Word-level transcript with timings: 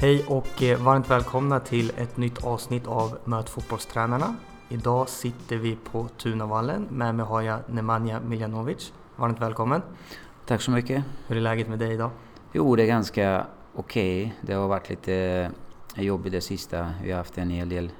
Hej 0.00 0.24
och 0.28 0.62
eh, 0.62 0.82
varmt 0.82 1.10
välkomna 1.10 1.60
till 1.60 1.92
ett 1.96 2.16
nytt 2.16 2.44
avsnitt 2.44 2.86
av 2.86 3.18
Möt 3.24 3.48
fotbollstränarna. 3.48 4.36
Idag 4.68 5.08
sitter 5.08 5.56
vi 5.56 5.76
på 5.76 6.08
Tunavallen. 6.08 6.86
Med 6.90 7.14
mig 7.14 7.26
har 7.26 7.42
jag 7.42 7.60
Nemanja 7.66 8.20
Miljanovic. 8.20 8.92
Varmt 9.16 9.40
välkommen! 9.40 9.82
Tack 10.46 10.62
så 10.62 10.70
mycket! 10.70 11.04
Hur 11.26 11.36
är 11.36 11.40
läget 11.40 11.68
med 11.68 11.78
dig 11.78 11.94
idag? 11.94 12.10
Jo, 12.52 12.76
det 12.76 12.82
är 12.82 12.86
ganska 12.86 13.46
okej. 13.74 14.22
Okay. 14.22 14.32
Det 14.40 14.52
har 14.52 14.68
varit 14.68 14.90
lite 14.90 15.50
jobbigt 15.94 16.32
det 16.32 16.40
sista. 16.40 16.92
Vi 17.02 17.10
har 17.10 17.18
haft 17.18 17.38
en 17.38 17.50
hel 17.50 17.68
del 17.68 17.90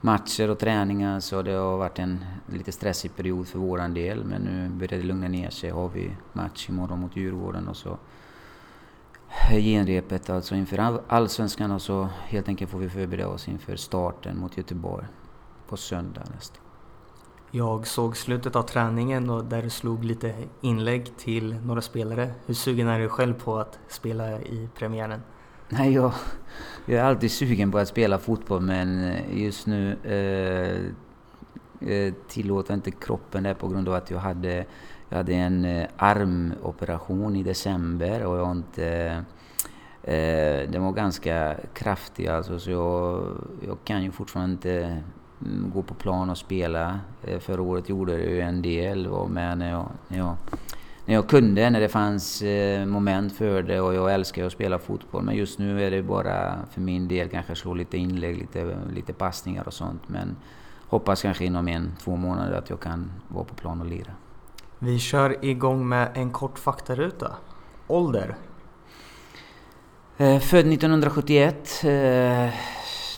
matcher 0.00 0.50
och 0.50 0.58
träningar 0.58 1.20
så 1.20 1.42
det 1.42 1.52
har 1.52 1.76
varit 1.76 1.98
en 1.98 2.24
lite 2.46 2.72
stressig 2.72 3.16
period 3.16 3.48
för 3.48 3.58
våran 3.58 3.94
del. 3.94 4.24
Men 4.24 4.42
nu 4.42 4.68
börjar 4.68 5.00
det 5.00 5.06
lugna 5.06 5.28
ner 5.28 5.50
sig. 5.50 5.70
Har 5.70 5.88
vi 5.88 6.10
match 6.32 6.68
imorgon 6.68 7.00
mot 7.00 7.16
Djurgården 7.16 7.68
och 7.68 7.76
så 7.76 7.98
genrepet 9.50 10.30
alltså 10.30 10.54
inför 10.54 11.00
Allsvenskan 11.08 11.70
och 11.70 11.82
så 11.82 12.08
helt 12.26 12.48
enkelt 12.48 12.70
får 12.70 12.78
vi 12.78 12.88
förbereda 12.88 13.28
oss 13.28 13.48
inför 13.48 13.76
starten 13.76 14.38
mot 14.38 14.56
Göteborg 14.56 15.06
på 15.68 15.76
söndag 15.76 16.22
nästa. 16.34 16.58
Jag 17.50 17.86
såg 17.86 18.16
slutet 18.16 18.56
av 18.56 18.62
träningen 18.62 19.30
och 19.30 19.44
där 19.44 19.62
du 19.62 19.70
slog 19.70 20.04
lite 20.04 20.34
inlägg 20.60 21.16
till 21.16 21.54
några 21.54 21.80
spelare. 21.80 22.30
Hur 22.46 22.54
sugen 22.54 22.88
är 22.88 22.98
du 22.98 23.08
själv 23.08 23.34
på 23.34 23.58
att 23.58 23.78
spela 23.88 24.40
i 24.40 24.68
premiären? 24.74 25.20
Nej, 25.68 25.92
jag, 25.92 26.12
jag 26.86 27.00
är 27.00 27.04
alltid 27.04 27.30
sugen 27.30 27.72
på 27.72 27.78
att 27.78 27.88
spela 27.88 28.18
fotboll 28.18 28.60
men 28.60 29.14
just 29.32 29.66
nu 29.66 29.96
eh, 30.02 31.88
eh 31.90 32.14
tillåter 32.28 32.74
inte 32.74 32.90
kroppen 32.90 33.42
det 33.42 33.54
på 33.54 33.68
grund 33.68 33.88
av 33.88 33.94
att 33.94 34.10
jag 34.10 34.18
hade, 34.18 34.64
jag 35.08 35.16
hade 35.16 35.34
en 35.34 35.64
eh, 35.64 35.86
armoperation 35.96 37.36
i 37.36 37.42
december 37.42 38.26
och 38.26 38.38
jag 38.38 38.50
inte 38.50 39.24
eh, 40.02 40.70
den 40.70 40.82
var 40.82 40.92
ganska 40.92 41.56
kraftig 41.74 42.26
alltså 42.26 42.58
så 42.58 42.70
jag, 42.70 43.24
jag 43.66 43.78
kan 43.84 44.02
ju 44.02 44.10
fortfarande 44.10 44.52
inte 44.52 45.02
mm, 45.40 45.70
gå 45.74 45.82
på 45.82 45.94
plan 45.94 46.30
och 46.30 46.38
spela. 46.38 47.00
Eh, 47.24 47.38
förra 47.38 47.62
året 47.62 47.88
gjorde 47.88 48.12
jag 48.12 48.20
ju 48.20 48.40
en 48.40 48.62
del, 48.62 49.08
var 49.08 49.26
med 49.26 49.58
när 49.58 49.70
jag, 49.70 49.88
när 50.08 50.18
jag 50.18 50.36
när 51.06 51.14
jag 51.14 51.28
kunde, 51.28 51.70
när 51.70 51.80
det 51.80 51.88
fanns 51.88 52.42
eh, 52.42 52.86
moment 52.86 53.32
för 53.32 53.62
det 53.62 53.80
och 53.80 53.94
jag 53.94 54.14
älskar 54.14 54.44
att 54.44 54.52
spela 54.52 54.78
fotboll. 54.78 55.22
Men 55.22 55.36
just 55.36 55.58
nu 55.58 55.84
är 55.84 55.90
det 55.90 56.02
bara 56.02 56.58
för 56.70 56.80
min 56.80 57.08
del 57.08 57.28
kanske 57.28 57.54
slå 57.54 57.74
lite 57.74 57.96
inlägg, 57.96 58.38
lite, 58.38 58.76
lite 58.94 59.12
passningar 59.12 59.66
och 59.66 59.74
sånt. 59.74 60.08
Men 60.08 60.36
hoppas 60.88 61.22
kanske 61.22 61.44
inom 61.44 61.68
en, 61.68 61.92
två 61.98 62.16
månader 62.16 62.58
att 62.58 62.70
jag 62.70 62.80
kan 62.80 63.12
vara 63.28 63.44
på 63.44 63.54
plan 63.54 63.80
och 63.80 63.86
lira. 63.86 64.12
Vi 64.78 64.98
kör 64.98 65.44
igång 65.44 65.88
med 65.88 66.10
en 66.14 66.30
kort 66.30 66.58
faktaruta. 66.58 67.32
Ålder? 67.86 68.36
Eh, 70.16 70.38
född 70.38 70.72
1971. 70.72 71.84
Eh, 71.84 72.48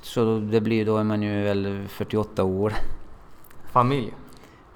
så 0.02 0.38
det 0.38 0.60
blir 0.60 0.86
då 0.86 0.96
är 0.96 1.04
man 1.04 1.22
ju 1.22 1.42
väl 1.42 1.88
48 1.88 2.44
år. 2.44 2.72
Familj? 3.72 4.14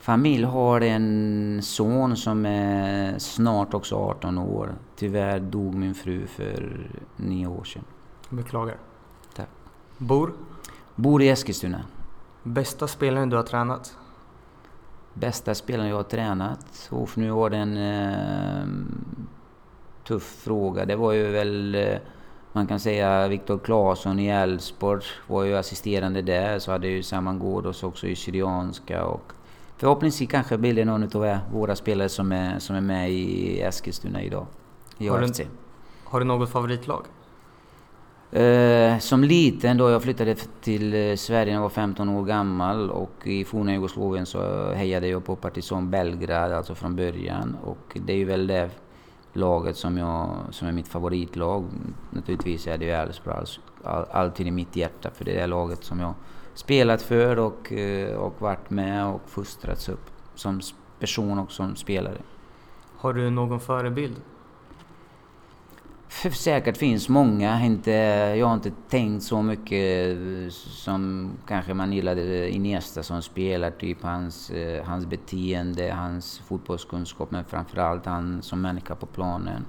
familj 0.02 0.44
har 0.44 0.80
en 0.80 1.60
son 1.62 2.16
som 2.16 2.46
är 2.46 3.18
snart 3.18 3.74
också 3.74 3.96
18 3.96 4.38
år. 4.38 4.74
Tyvärr 4.96 5.40
dog 5.40 5.74
min 5.74 5.94
fru 5.94 6.26
för 6.26 6.90
nio 7.16 7.46
år 7.46 7.64
sedan. 7.64 7.84
Beklagar. 8.28 8.76
Tack. 9.34 9.48
Bor? 9.98 10.32
Bor 10.94 11.22
i 11.22 11.28
Eskilstuna. 11.28 11.84
Bästa 12.42 12.88
spelaren 12.88 13.30
du 13.30 13.36
har 13.36 13.42
tränat? 13.42 13.96
Bästa 15.14 15.54
spelaren 15.54 15.88
jag 15.88 15.96
har 15.96 16.02
tränat? 16.02 16.88
Uff, 16.90 17.16
nu 17.16 17.30
var 17.30 17.50
det 17.50 17.56
en 17.56 17.76
eh, 17.76 18.66
tuff 20.06 20.42
fråga. 20.44 20.84
Det 20.84 20.96
var 20.96 21.12
ju 21.12 21.30
väl, 21.30 21.74
eh, 21.74 21.98
man 22.52 22.66
kan 22.66 22.80
säga 22.80 23.28
Viktor 23.28 23.58
Claesson 23.58 24.18
i 24.18 24.28
Elfsborg 24.28 25.02
var 25.26 25.44
ju 25.44 25.56
assisterande 25.56 26.22
där. 26.22 26.58
Så 26.58 26.72
hade 26.72 26.88
ju 26.88 27.02
Saman 27.02 27.38
Ghoddos 27.38 27.82
också 27.82 28.06
i 28.06 28.16
Syrianska 28.16 29.04
och 29.04 29.32
Förhoppningsvis 29.82 30.30
kanske 30.30 30.58
blir 30.58 30.74
det 30.74 30.84
någon 30.84 31.02
av 31.02 31.38
våra 31.52 31.76
spelare 31.76 32.08
som 32.08 32.32
är, 32.32 32.58
som 32.58 32.76
är 32.76 32.80
med 32.80 33.12
i 33.12 33.60
Eskilstuna 33.60 34.22
idag. 34.22 34.46
I 34.98 35.08
har, 35.08 35.20
du, 35.20 35.46
har 36.04 36.20
du 36.20 36.26
något 36.26 36.50
favoritlag? 36.50 37.06
Eh, 38.32 38.98
som 38.98 39.24
liten 39.24 39.76
då 39.76 39.90
jag 39.90 40.02
flyttade 40.02 40.34
till 40.60 40.94
eh, 40.94 41.16
Sverige 41.16 41.44
när 41.44 41.52
jag 41.52 41.62
var 41.62 41.68
15 41.68 42.08
år 42.08 42.24
gammal 42.24 42.90
och 42.90 43.26
i 43.26 43.44
forna 43.44 43.72
Jugoslavien 43.72 44.26
så 44.26 44.72
hejade 44.72 45.08
jag 45.08 45.24
på 45.24 45.36
Partizan 45.36 45.90
Belgrad, 45.90 46.52
alltså 46.52 46.74
från 46.74 46.96
början. 46.96 47.56
Och 47.64 47.98
det 48.06 48.12
är 48.12 48.16
ju 48.16 48.24
väl 48.24 48.46
det 48.46 48.70
laget 49.32 49.76
som, 49.76 49.98
jag, 49.98 50.36
som 50.50 50.68
är 50.68 50.72
mitt 50.72 50.88
favoritlag. 50.88 51.64
Naturligtvis 52.10 52.66
är 52.66 52.78
det 52.78 52.84
ju 52.84 52.90
Elfsborg 52.90 53.46
alltid 54.10 54.46
i 54.46 54.50
mitt 54.50 54.76
hjärta 54.76 55.10
för 55.14 55.24
det 55.24 55.30
är 55.30 55.40
det 55.40 55.46
laget 55.46 55.84
som 55.84 56.00
jag 56.00 56.14
spelat 56.54 57.02
för 57.02 57.38
och, 57.38 57.72
eh, 57.72 58.16
och 58.16 58.42
varit 58.42 58.70
med 58.70 59.06
och 59.06 59.20
fostrats 59.26 59.88
upp 59.88 60.10
som 60.34 60.60
person 60.98 61.38
och 61.38 61.52
som 61.52 61.76
spelare. 61.76 62.18
Har 62.96 63.12
du 63.12 63.30
någon 63.30 63.60
förebild? 63.60 64.16
Säkert 66.32 66.76
finns 66.76 67.08
många. 67.08 67.64
Inte, 67.64 67.90
jag 68.38 68.46
har 68.46 68.54
inte 68.54 68.72
tänkt 68.88 69.22
så 69.22 69.42
mycket 69.42 70.16
eh, 70.16 70.48
som 70.50 71.30
kanske 71.46 71.74
man 71.74 71.92
gillade 71.92 72.22
eh, 72.22 72.56
Iniesta 72.56 73.02
som 73.02 73.22
spelar. 73.22 73.70
Typ 73.70 74.02
hans, 74.02 74.50
eh, 74.50 74.84
hans 74.84 75.06
beteende, 75.06 75.92
hans 75.92 76.38
fotbollskunskap 76.38 77.30
men 77.30 77.44
framförallt 77.44 78.06
han 78.06 78.42
som 78.42 78.60
människa 78.60 78.94
på 78.94 79.06
planen. 79.06 79.64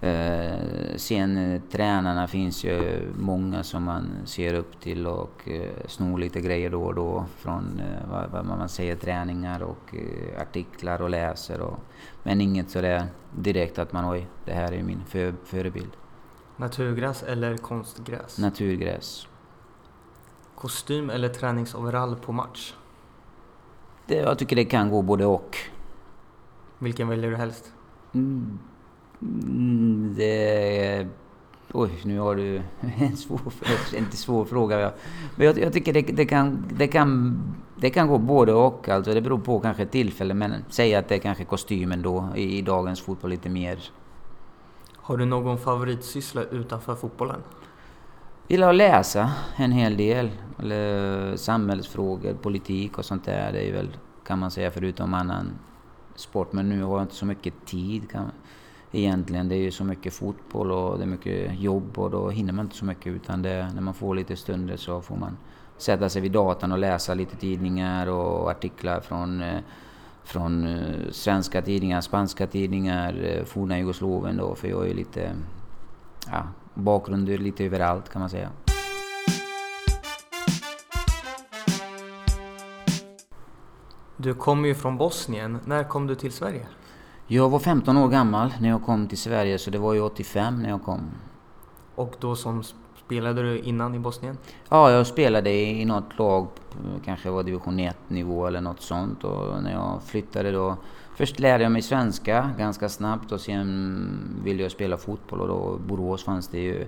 Eh, 0.00 0.96
sen 0.96 1.62
tränarna 1.70 2.26
finns 2.26 2.64
ju 2.64 3.08
många 3.18 3.62
som 3.62 3.82
man 3.84 4.08
ser 4.24 4.54
upp 4.54 4.80
till 4.80 5.06
och 5.06 5.48
eh, 5.48 5.86
snor 5.86 6.18
lite 6.18 6.40
grejer 6.40 6.70
då 6.70 6.82
och 6.82 6.94
då 6.94 7.24
från 7.36 7.80
eh, 7.80 8.10
vad, 8.10 8.30
vad, 8.30 8.46
man 8.46 8.68
säger, 8.68 8.96
träningar 8.96 9.62
och 9.62 9.94
eh, 9.94 10.42
artiklar 10.42 11.02
och 11.02 11.10
läser. 11.10 11.60
Och, 11.60 11.78
men 12.22 12.40
inget 12.40 12.70
sådär 12.70 13.06
direkt 13.36 13.78
att 13.78 13.92
man 13.92 14.12
oj, 14.12 14.26
det 14.44 14.52
här 14.52 14.72
är 14.72 14.82
min 14.82 15.04
för, 15.04 15.34
förebild. 15.44 15.92
Naturgräs 16.56 17.22
eller 17.22 17.56
konstgräs? 17.56 18.38
Naturgräs. 18.38 19.28
Kostym 20.54 21.10
eller 21.10 21.28
träningsoverall 21.28 22.16
på 22.16 22.32
match? 22.32 22.74
Det, 24.06 24.16
jag 24.16 24.38
tycker 24.38 24.56
det 24.56 24.64
kan 24.64 24.90
gå 24.90 25.02
både 25.02 25.26
och. 25.26 25.56
Vilken 26.78 27.08
väljer 27.08 27.30
du 27.30 27.36
helst? 27.36 27.72
Mm 28.12 28.58
Mm, 29.22 30.14
det... 30.16 31.06
Oj, 31.72 31.90
nu 32.04 32.18
har 32.18 32.36
du 32.36 32.62
en 32.98 33.16
svår, 33.16 33.40
inte 33.96 34.16
svår 34.16 34.44
fråga. 34.44 34.92
Men 35.36 35.46
jag, 35.46 35.58
jag 35.58 35.72
tycker 35.72 35.92
det, 35.92 36.02
det, 36.02 36.26
kan, 36.26 36.64
det, 36.72 36.86
kan, 36.86 37.38
det 37.76 37.90
kan 37.90 38.08
gå 38.08 38.18
både 38.18 38.52
och. 38.52 38.88
Alltså 38.88 39.14
det 39.14 39.20
beror 39.20 39.38
på 39.38 39.60
kanske 39.60 39.86
tillfälle. 39.86 40.34
Men 40.34 40.54
säg 40.68 40.94
att 40.94 41.08
det 41.08 41.14
är 41.14 41.18
kanske 41.18 41.44
kostymen 41.44 42.02
då 42.02 42.28
i, 42.36 42.58
i 42.58 42.62
dagens 42.62 43.00
fotboll 43.00 43.30
lite 43.30 43.48
mer. 43.48 43.78
Har 44.96 45.16
du 45.16 45.24
någon 45.24 45.58
favoritsyssla 45.58 46.42
utanför 46.42 46.94
fotbollen? 46.94 47.42
Gillar 48.48 48.68
att 48.68 48.74
läsa 48.74 49.32
en 49.56 49.72
hel 49.72 49.96
del. 49.96 50.30
Eller 50.58 51.36
samhällsfrågor, 51.36 52.34
politik 52.34 52.98
och 52.98 53.04
sånt 53.04 53.24
där. 53.24 53.52
Det 53.52 53.68
är 53.68 53.72
väl, 53.72 53.96
kan 54.26 54.38
man 54.38 54.50
säga, 54.50 54.70
förutom 54.70 55.14
annan 55.14 55.50
sport. 56.14 56.52
Men 56.52 56.68
nu 56.68 56.82
har 56.82 56.92
jag 56.92 57.04
inte 57.04 57.14
så 57.14 57.26
mycket 57.26 57.66
tid. 57.66 58.10
Kan, 58.10 58.30
egentligen. 58.92 59.48
Det 59.48 59.54
är 59.54 59.60
ju 59.60 59.70
så 59.70 59.84
mycket 59.84 60.14
fotboll 60.14 60.72
och 60.72 60.98
det 60.98 61.04
är 61.04 61.08
mycket 61.08 61.60
jobb 61.60 61.98
och 61.98 62.10
då 62.10 62.30
hinner 62.30 62.52
man 62.52 62.64
inte 62.64 62.76
så 62.76 62.84
mycket 62.84 63.06
utan 63.06 63.42
det, 63.42 63.70
när 63.74 63.82
man 63.82 63.94
får 63.94 64.14
lite 64.14 64.36
stunder 64.36 64.76
så 64.76 65.00
får 65.00 65.16
man 65.16 65.36
sätta 65.76 66.08
sig 66.08 66.22
vid 66.22 66.32
datorn 66.32 66.72
och 66.72 66.78
läsa 66.78 67.14
lite 67.14 67.36
tidningar 67.36 68.06
och 68.06 68.50
artiklar 68.50 69.00
från, 69.00 69.42
eh, 69.42 69.60
från 70.24 70.66
eh, 70.66 71.10
svenska 71.10 71.62
tidningar, 71.62 72.00
spanska 72.00 72.46
tidningar, 72.46 73.24
eh, 73.24 73.44
forna 73.44 73.78
Jugoslavien 73.78 74.36
då 74.36 74.54
för 74.54 74.68
jag 74.68 74.82
är 74.82 74.88
ju 74.88 74.94
lite, 74.94 75.32
ja, 76.26 76.42
bakgrund 76.74 77.28
lite 77.28 77.64
överallt 77.64 78.08
kan 78.08 78.20
man 78.20 78.30
säga. 78.30 78.50
Du 84.20 84.34
kommer 84.34 84.68
ju 84.68 84.74
från 84.74 84.96
Bosnien. 84.96 85.58
När 85.64 85.84
kom 85.84 86.06
du 86.06 86.14
till 86.14 86.32
Sverige? 86.32 86.66
Jag 87.30 87.48
var 87.48 87.58
15 87.58 87.96
år 87.96 88.08
gammal 88.08 88.52
när 88.60 88.68
jag 88.68 88.82
kom 88.82 89.08
till 89.08 89.18
Sverige, 89.18 89.58
så 89.58 89.70
det 89.70 89.78
var 89.78 89.94
ju 89.94 90.00
85 90.00 90.62
när 90.62 90.68
jag 90.68 90.82
kom. 90.82 91.00
Och 91.94 92.14
då 92.20 92.36
som 92.36 92.62
spelade 93.04 93.42
du 93.42 93.58
innan 93.58 93.94
i 93.94 93.98
Bosnien? 93.98 94.38
Ja, 94.68 94.90
jag 94.90 95.06
spelade 95.06 95.50
i 95.50 95.84
något 95.84 96.18
lag, 96.18 96.48
kanske 97.04 97.30
var 97.30 97.42
division 97.42 97.78
1 97.78 97.96
nivå 98.08 98.46
eller 98.46 98.60
något 98.60 98.80
sånt. 98.80 99.24
Och 99.24 99.62
när 99.62 99.72
jag 99.72 100.02
flyttade 100.02 100.50
då, 100.50 100.76
först 101.16 101.38
lärde 101.38 101.62
jag 101.62 101.72
mig 101.72 101.82
svenska 101.82 102.50
ganska 102.58 102.88
snabbt 102.88 103.32
och 103.32 103.40
sen 103.40 104.40
ville 104.44 104.62
jag 104.62 104.72
spela 104.72 104.96
fotboll 104.96 105.40
och 105.40 105.48
då 105.48 105.78
Borås 105.86 106.24
fanns 106.24 106.48
det 106.48 106.60
ju 106.60 106.86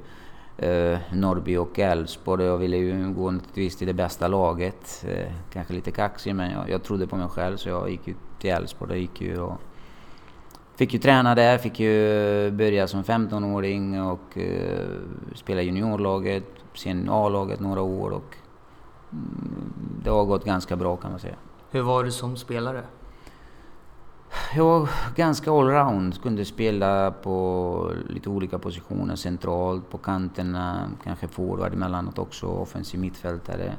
eh, 0.59 0.99
Norrby 1.13 1.57
och 1.57 1.79
Elfsborg. 1.79 2.45
Jag 2.45 2.59
ville 2.59 2.77
ju 2.77 3.13
gå 3.13 3.31
naturligtvis 3.31 3.77
till 3.77 3.87
det 3.87 3.95
bästa 3.95 4.29
laget. 4.29 5.05
Eh, 5.09 5.33
kanske 5.53 5.75
lite 5.75 5.91
kaxig 5.91 6.35
men 6.35 6.51
jag, 6.51 6.71
jag 6.71 6.83
trodde 6.83 7.07
på 7.07 7.17
mig 7.17 7.29
själv 7.29 7.57
så 7.57 7.69
jag 7.69 7.91
gick 7.91 8.09
ju 8.09 8.15
till 8.39 8.51
Elfsborg. 8.51 8.89
Där 8.89 8.97
gick 8.97 9.21
ju 9.21 9.41
och 9.41 9.61
fick 10.81 10.93
ju 10.93 10.99
träna 10.99 11.35
där, 11.35 11.59
fick 11.59 11.81
ju 11.81 12.51
börja 12.51 12.89
som 12.89 13.03
15-åring 13.03 14.03
och 14.03 14.37
uh, 14.37 15.35
spela 15.35 15.63
juniorlaget, 15.63 16.45
sen 16.75 17.09
A-laget 17.11 17.61
några 17.61 17.81
år 17.83 18.11
och 18.11 18.37
um, 19.11 19.73
det 20.05 20.11
har 20.11 20.25
gått 20.25 20.45
ganska 20.45 20.77
bra 20.77 20.97
kan 20.97 21.11
man 21.11 21.21
säga. 21.21 21.35
Hur 21.71 21.83
var 21.83 22.05
du 22.05 22.11
som 22.11 22.37
spelare? 22.37 22.83
Jag 24.55 24.65
var 24.65 24.89
ganska 25.17 25.51
allround. 25.51 26.23
Kunde 26.23 26.45
spela 26.45 27.11
på 27.11 27.93
lite 28.09 28.29
olika 28.29 28.59
positioner. 28.59 29.17
Centralt, 29.17 29.91
på 29.91 29.99
kanterna, 29.99 30.91
kanske 31.05 31.29
forward 31.29 31.73
emellanåt 31.73 32.19
också. 32.19 32.47
Offensiv 32.47 33.01
mittfältare. 33.01 33.73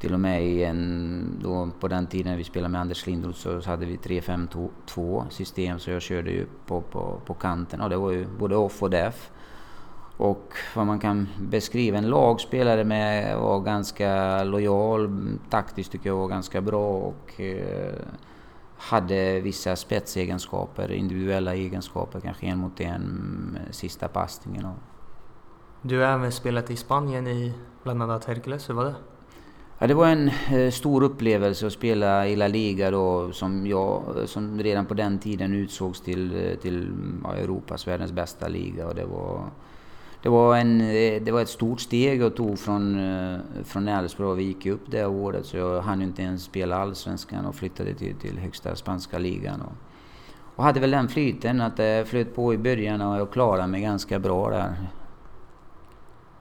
Till 0.00 0.14
och 0.14 0.20
med 0.20 0.46
i 0.46 0.64
en, 0.64 1.38
då 1.42 1.70
på 1.80 1.88
den 1.88 2.06
tiden 2.06 2.36
vi 2.36 2.44
spelade 2.44 2.72
med 2.72 2.80
Anders 2.80 3.06
Lindroth 3.06 3.38
så 3.38 3.60
hade 3.60 3.86
vi 3.86 3.96
3-5-2 3.96 5.28
system 5.28 5.78
så 5.78 5.90
jag 5.90 6.02
körde 6.02 6.30
ju 6.30 6.46
på, 6.66 6.80
på, 6.80 7.20
på 7.26 7.34
kanten 7.34 7.80
och 7.80 7.90
det 7.90 7.96
var 7.96 8.10
ju 8.10 8.26
både 8.38 8.56
off 8.56 8.82
och 8.82 8.90
def. 8.90 9.30
Och 10.16 10.52
vad 10.74 10.86
man 10.86 10.98
kan 10.98 11.28
beskriva 11.40 11.98
en 11.98 12.08
lagspelare 12.08 12.84
med 12.84 13.36
var 13.38 13.60
ganska 13.60 14.44
lojal, 14.44 15.28
taktiskt 15.50 15.92
tycker 15.92 16.10
jag 16.10 16.16
var 16.16 16.28
ganska 16.28 16.60
bra 16.60 16.88
och 16.88 17.40
eh, 17.40 17.94
hade 18.76 19.40
vissa 19.40 19.76
spetsegenskaper, 19.76 20.92
individuella 20.92 21.54
egenskaper, 21.54 22.20
kanske 22.20 22.46
en 22.46 22.58
mot 22.58 22.80
en 22.80 23.58
sista 23.70 24.08
passningen. 24.08 24.66
Du 25.82 25.98
har 25.98 26.06
även 26.06 26.32
spelat 26.32 26.70
i 26.70 26.76
Spanien 26.76 27.26
i 27.26 27.54
bland 27.82 28.02
annat 28.02 28.24
Hercules, 28.24 28.68
hur 28.68 28.74
var 28.74 28.84
det? 28.84 28.94
Ja, 29.82 29.86
det 29.86 29.94
var 29.94 30.06
en 30.06 30.28
eh, 30.28 30.70
stor 30.70 31.02
upplevelse 31.02 31.66
att 31.66 31.72
spela 31.72 32.28
i 32.28 32.36
La 32.36 32.48
Liga 32.48 32.90
då, 32.90 33.32
som, 33.32 33.66
jag, 33.66 34.02
som 34.26 34.58
redan 34.58 34.86
på 34.86 34.94
den 34.94 35.18
tiden 35.18 35.54
utsågs 35.54 36.00
till, 36.00 36.34
eh, 36.34 36.54
till 36.56 36.82
mm, 36.82 37.24
ja, 37.24 37.34
Europas, 37.34 37.88
världens 37.88 38.12
bästa 38.12 38.48
liga. 38.48 38.86
Och 38.86 38.94
det 38.94 39.04
var 39.04 39.40
det 40.22 40.28
var, 40.28 40.56
en, 40.56 40.80
eh, 40.80 41.22
det 41.22 41.32
var 41.32 41.42
ett 41.42 41.48
stort 41.48 41.80
steg 41.80 42.22
jag 42.22 42.36
tog 42.36 42.58
från, 42.58 42.98
eh, 42.98 43.38
från 43.64 43.88
Elfsborg. 43.88 44.36
Vi 44.36 44.44
gick 44.44 44.66
upp 44.66 44.90
det 44.90 45.06
året 45.06 45.46
så 45.46 45.56
jag 45.56 45.82
hann 45.82 46.02
inte 46.02 46.22
ens 46.22 46.42
spela 46.44 46.76
Allsvenskan 46.76 47.46
och 47.46 47.54
flyttade 47.54 47.94
till, 47.94 48.14
till 48.14 48.38
högsta 48.38 48.76
spanska 48.76 49.18
ligan. 49.18 49.60
Och, 49.60 49.72
och 50.56 50.64
hade 50.64 50.80
väl 50.80 50.90
den 50.90 51.08
flyten 51.08 51.60
att 51.60 51.76
det 51.76 52.08
flöt 52.08 52.34
på 52.34 52.54
i 52.54 52.58
början 52.58 53.00
och 53.00 53.20
jag 53.20 53.30
klarade 53.30 53.66
mig 53.66 53.80
ganska 53.80 54.18
bra 54.18 54.50
där. 54.50 54.74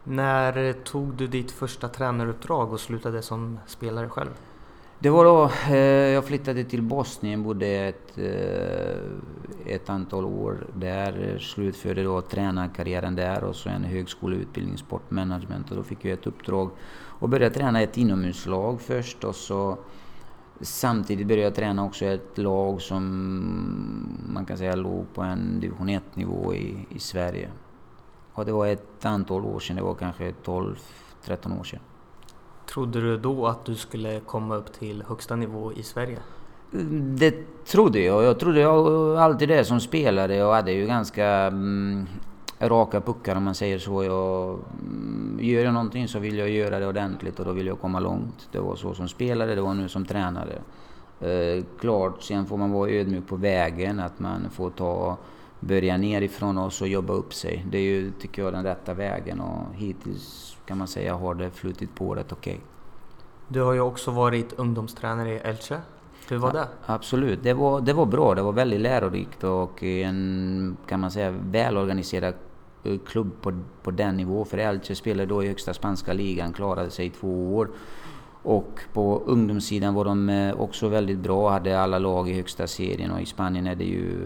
När 0.09 0.73
tog 0.73 1.13
du 1.13 1.27
ditt 1.27 1.51
första 1.51 1.87
tränaruppdrag 1.87 2.73
och 2.73 2.79
slutade 2.79 3.21
som 3.21 3.59
spelare 3.67 4.09
själv? 4.09 4.29
Det 4.99 5.09
var 5.09 5.25
då 5.25 5.51
eh, 5.73 5.77
jag 6.13 6.25
flyttade 6.25 6.63
till 6.63 6.81
Bosnien, 6.81 7.43
bodde 7.43 7.67
ett, 7.67 8.17
eh, 8.17 9.73
ett 9.73 9.89
antal 9.89 10.25
år 10.25 10.67
där, 10.73 11.37
slutförde 11.39 12.03
då 12.03 12.21
tränarkarriären 12.21 13.15
där 13.15 13.43
och 13.43 13.55
så 13.55 13.69
en 13.69 13.83
högskoleutbildning 13.83 14.75
i 14.75 14.77
sportmanagement 14.77 15.71
och 15.71 15.77
då 15.77 15.83
fick 15.83 16.05
jag 16.05 16.13
ett 16.13 16.27
uppdrag 16.27 16.69
och 17.19 17.29
började 17.29 17.55
träna 17.55 17.81
ett 17.81 17.97
inomhuslag 17.97 18.81
först 18.81 19.23
och 19.23 19.35
så 19.35 19.77
Samtidigt 20.61 21.27
började 21.27 21.43
jag 21.43 21.55
träna 21.55 21.85
också 21.85 22.05
ett 22.05 22.37
lag 22.37 22.81
som 22.81 23.03
man 24.33 24.45
kan 24.45 24.57
säga 24.57 24.75
låg 24.75 25.13
på 25.13 25.21
en 25.21 25.59
division 25.59 25.89
1 25.89 26.15
nivå 26.15 26.53
i, 26.53 26.87
i 26.89 26.99
Sverige. 26.99 27.49
Och 28.39 28.45
det 28.45 28.51
var 28.51 28.67
ett 28.67 29.05
antal 29.05 29.45
år 29.45 29.59
sedan, 29.59 29.75
det 29.75 29.81
var 29.81 29.95
kanske 29.95 30.33
12-13 30.45 31.59
år 31.59 31.63
sedan. 31.63 31.79
Trodde 32.65 33.01
du 33.01 33.17
då 33.17 33.47
att 33.47 33.65
du 33.65 33.75
skulle 33.75 34.19
komma 34.19 34.55
upp 34.55 34.73
till 34.73 35.03
högsta 35.07 35.35
nivå 35.35 35.73
i 35.73 35.83
Sverige? 35.83 36.17
Det 37.17 37.65
trodde 37.65 37.99
jag. 37.99 38.23
Jag 38.23 38.39
trodde 38.39 38.59
jag 38.59 39.17
alltid 39.17 39.49
det 39.49 39.65
som 39.65 39.79
spelare. 39.79 40.35
Jag 40.35 40.53
hade 40.53 40.71
ju 40.71 40.87
ganska 40.87 41.25
mm, 41.25 42.07
raka 42.59 43.01
puckar 43.01 43.35
om 43.35 43.43
man 43.43 43.55
säger 43.55 43.79
så. 43.79 44.03
Jag, 44.03 44.59
mm, 44.81 45.39
gör 45.41 45.63
jag 45.63 45.73
någonting 45.73 46.07
så 46.07 46.19
vill 46.19 46.37
jag 46.37 46.49
göra 46.49 46.79
det 46.79 46.87
ordentligt 46.87 47.39
och 47.39 47.45
då 47.45 47.51
vill 47.51 47.67
jag 47.67 47.79
komma 47.81 47.99
långt. 47.99 48.49
Det 48.51 48.59
var 48.59 48.75
så 48.75 48.93
som 48.93 49.07
spelare, 49.07 49.55
det 49.55 49.61
var 49.61 49.73
nu 49.73 49.89
som 49.89 50.05
tränare. 50.05 50.61
Eh, 51.21 51.63
klart, 51.79 52.23
sen 52.23 52.45
får 52.45 52.57
man 52.57 52.71
vara 52.71 52.89
ödmjuk 52.89 53.27
på 53.27 53.35
vägen. 53.35 53.99
Att 53.99 54.19
man 54.19 54.49
får 54.49 54.69
ta 54.69 55.17
börja 55.59 55.97
nerifrån 55.97 56.57
och 56.57 56.73
så 56.73 56.85
jobba 56.85 57.13
upp 57.13 57.33
sig. 57.33 57.65
Det 57.71 57.77
är 57.77 57.81
ju, 57.81 58.11
tycker 58.11 58.41
jag, 58.41 58.53
den 58.53 58.63
rätta 58.63 58.93
vägen 58.93 59.39
och 59.39 59.75
hittills 59.75 60.57
kan 60.65 60.77
man 60.77 60.87
säga 60.87 61.15
har 61.15 61.35
det 61.35 61.51
flutit 61.51 61.95
på 61.95 62.15
rätt 62.15 62.31
okej. 62.31 62.53
Okay. 62.53 62.65
Du 63.47 63.61
har 63.61 63.73
ju 63.73 63.79
också 63.79 64.11
varit 64.11 64.53
ungdomstränare 64.53 65.33
i 65.33 65.37
Elche. 65.37 65.77
Hur 66.29 66.37
var 66.37 66.53
det? 66.53 66.67
absolut, 66.85 67.43
det 67.43 67.53
var, 67.53 67.81
det 67.81 67.93
var 67.93 68.05
bra. 68.05 68.35
Det 68.35 68.41
var 68.41 68.51
väldigt 68.51 68.79
lärorikt 68.79 69.43
och 69.43 69.83
en, 69.83 70.77
kan 70.87 70.99
man 70.99 71.11
säga, 71.11 71.31
välorganiserad 71.31 72.33
eh, 72.83 72.97
klubb 73.07 73.31
på, 73.41 73.59
på 73.83 73.91
den 73.91 74.17
nivån. 74.17 74.45
För 74.45 74.57
Elche 74.57 74.95
spelade 74.95 75.25
då 75.25 75.43
i 75.43 75.47
högsta 75.47 75.73
spanska 75.73 76.13
ligan, 76.13 76.53
klarade 76.53 76.89
sig 76.89 77.05
i 77.05 77.09
två 77.09 77.55
år. 77.55 77.69
Och 78.43 78.79
på 78.93 79.21
ungdomssidan 79.25 79.93
var 79.93 80.05
de 80.05 80.29
eh, 80.29 80.61
också 80.61 80.87
väldigt 80.87 81.19
bra, 81.19 81.49
hade 81.49 81.79
alla 81.79 81.99
lag 81.99 82.29
i 82.29 82.33
högsta 82.33 82.67
serien 82.67 83.11
och 83.11 83.21
i 83.21 83.25
Spanien 83.25 83.67
är 83.67 83.75
det 83.75 83.83
ju 83.85 84.17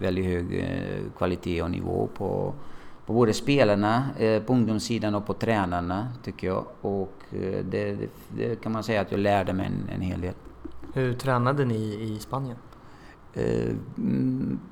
väldigt 0.00 0.24
hög 0.24 0.58
eh, 0.58 1.12
kvalitet 1.16 1.62
och 1.62 1.70
nivå 1.70 2.08
på, 2.14 2.54
på 3.06 3.12
både 3.12 3.32
spelarna 3.32 4.04
eh, 4.18 4.42
på 4.42 4.52
ungdomssidan 4.52 5.14
och 5.14 5.26
på 5.26 5.34
tränarna 5.34 6.08
tycker 6.24 6.46
jag. 6.46 6.64
Och 6.80 7.12
det, 7.30 7.62
det, 7.70 8.10
det 8.36 8.62
kan 8.62 8.72
man 8.72 8.82
säga 8.82 9.00
att 9.00 9.10
jag 9.10 9.20
lärde 9.20 9.52
mig 9.52 9.66
en, 9.66 9.94
en 9.94 10.00
hel 10.00 10.20
del. 10.20 10.34
Hur 10.94 11.14
tränade 11.14 11.64
ni 11.64 11.98
i 12.00 12.18
Spanien? 12.18 12.56
Eh, 13.34 13.74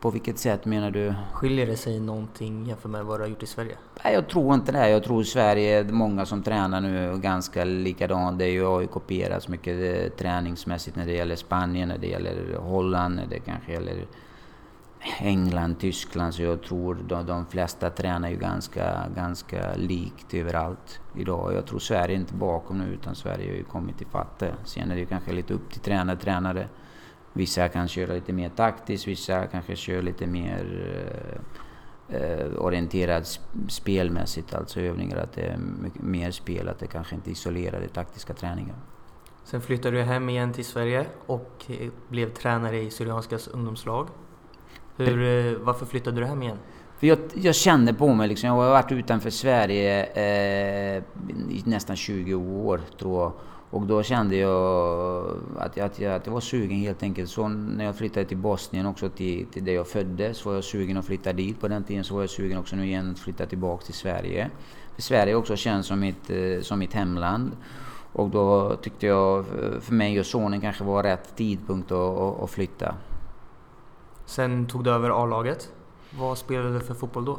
på 0.00 0.10
vilket 0.10 0.38
sätt 0.38 0.64
menar 0.64 0.90
du? 0.90 1.14
Skiljer 1.32 1.66
det 1.66 1.76
sig 1.76 2.00
någonting 2.00 2.66
jämfört 2.66 2.90
med 2.90 3.04
vad 3.04 3.18
du 3.18 3.22
har 3.24 3.28
gjort 3.28 3.42
i 3.42 3.46
Sverige? 3.46 3.76
Nej, 4.04 4.14
jag 4.14 4.28
tror 4.28 4.54
inte 4.54 4.72
det. 4.72 4.90
Jag 4.90 5.04
tror 5.04 5.22
Sverige, 5.22 5.84
många 5.84 6.26
som 6.26 6.42
tränar 6.42 6.80
nu 6.80 7.18
ganska 7.18 7.64
likadant. 7.64 8.38
Det 8.38 8.58
har 8.58 8.80
ju 8.80 8.86
kopierats 8.86 9.48
mycket 9.48 10.04
eh, 10.04 10.18
träningsmässigt 10.18 10.96
när 10.96 11.06
det 11.06 11.12
gäller 11.12 11.36
Spanien, 11.36 11.88
när 11.88 11.98
det 11.98 12.06
gäller 12.06 12.56
Holland, 12.56 13.14
när 13.14 13.26
det 13.26 13.38
kanske 13.38 13.72
gäller 13.72 14.06
England, 15.18 15.80
Tyskland. 15.80 16.34
Så 16.34 16.42
jag 16.42 16.62
tror 16.62 16.98
de, 17.08 17.26
de 17.26 17.46
flesta 17.46 17.90
tränar 17.90 18.30
ju 18.30 18.36
ganska, 18.36 19.08
ganska 19.16 19.74
likt 19.74 20.34
överallt 20.34 21.00
idag. 21.16 21.54
Jag 21.54 21.66
tror 21.66 21.78
Sverige 21.78 22.14
är 22.14 22.20
inte 22.20 22.34
bakom 22.34 22.78
nu 22.78 22.84
utan 22.84 23.14
Sverige 23.14 23.50
har 23.50 23.56
ju 23.56 23.64
kommit 23.64 24.00
ifatt 24.00 24.38
det. 24.38 24.54
Sen 24.64 24.90
är 24.90 24.94
det 24.94 25.00
ju 25.00 25.06
kanske 25.06 25.32
lite 25.32 25.54
upp 25.54 25.70
till 25.70 25.80
tränare, 25.80 26.16
tränare 26.16 26.68
Vissa 27.32 27.68
kan 27.68 27.88
köra 27.88 28.12
lite 28.14 28.32
mer 28.32 28.48
taktiskt, 28.48 29.08
vissa 29.08 29.46
kanske 29.46 29.76
kör 29.76 30.02
lite 30.02 30.26
mer 30.26 30.64
eh, 32.10 32.16
eh 32.16 32.52
orienterad 32.58 33.26
spelmässigt, 33.68 34.54
alltså 34.54 34.80
övningar, 34.80 35.16
att 35.16 35.32
det 35.32 35.42
är 35.42 35.58
mer 35.92 36.30
spel, 36.30 36.68
att 36.68 36.78
det 36.78 36.86
kanske 36.86 37.14
inte 37.14 37.30
isolerade 37.30 37.88
taktiska 37.88 38.34
träningar. 38.34 38.76
Sen 39.44 39.60
flyttade 39.60 39.96
du 39.96 40.02
hem 40.02 40.28
igen 40.28 40.52
till 40.52 40.64
Sverige 40.64 41.06
och 41.26 41.64
blev 42.08 42.30
tränare 42.30 42.78
i 42.82 42.90
Syrianskas 42.90 43.48
ungdomslag. 43.48 44.08
Hur, 44.96 45.22
eh, 45.22 45.58
varför 45.58 45.86
flyttade 45.86 46.20
du 46.20 46.26
hem 46.26 46.42
igen? 46.42 46.58
För 46.98 47.06
jag, 47.06 47.18
jag 47.34 47.54
kände 47.54 47.94
på 47.94 48.14
mig 48.14 48.28
liksom, 48.28 48.46
jag 48.46 48.54
har 48.54 48.68
varit 48.68 48.92
utanför 48.92 49.30
Sverige 49.30 50.04
eh, 50.04 51.02
i 51.48 51.62
nästan 51.64 51.96
20 51.96 52.34
år 52.34 52.80
tror 52.98 53.22
jag. 53.22 53.32
Och 53.70 53.86
då 53.86 54.02
kände 54.02 54.36
jag 54.36 55.36
att 55.58 55.76
jag, 55.76 55.86
att 55.86 55.98
jag, 55.98 56.14
att 56.14 56.26
jag 56.26 56.32
var 56.32 56.40
sugen 56.40 56.78
helt 56.78 57.02
enkelt. 57.02 57.30
Så 57.30 57.48
när 57.48 57.84
jag 57.84 57.96
flyttade 57.96 58.26
till 58.26 58.36
Bosnien 58.36 58.86
också, 58.86 59.08
till, 59.08 59.46
till 59.46 59.64
där 59.64 59.72
jag 59.72 59.88
föddes, 59.88 60.44
var 60.44 60.54
jag 60.54 60.64
sugen 60.64 60.96
att 60.96 61.04
flytta 61.04 61.32
dit. 61.32 61.60
På 61.60 61.68
den 61.68 61.84
tiden 61.84 62.04
så 62.04 62.14
var 62.14 62.22
jag 62.22 62.30
sugen 62.30 62.58
också 62.58 62.76
nu 62.76 62.86
igen 62.86 63.10
att 63.10 63.18
flytta 63.18 63.46
tillbaka 63.46 63.84
till 63.84 63.94
Sverige. 63.94 64.50
För 64.94 65.02
Sverige 65.02 65.34
också 65.34 65.56
känns 65.56 65.86
som 65.86 66.00
mitt, 66.00 66.30
eh, 66.30 66.60
som 66.62 66.78
mitt 66.78 66.92
hemland. 66.92 67.50
Och 68.12 68.30
då 68.30 68.76
tyckte 68.76 69.06
jag 69.06 69.38
eh, 69.38 69.80
för 69.80 69.94
mig 69.94 70.20
och 70.20 70.26
sonen 70.26 70.60
kanske 70.60 70.84
var 70.84 71.02
rätt 71.02 71.36
tidpunkt 71.36 71.92
att, 71.92 72.40
att 72.42 72.50
flytta. 72.50 72.94
Sen 74.26 74.66
tog 74.66 74.84
du 74.84 74.90
över 74.90 75.10
A-laget. 75.10 75.72
Vad 76.18 76.38
spelade 76.38 76.74
du 76.74 76.80
för 76.80 76.94
fotboll 76.94 77.24
då? 77.24 77.38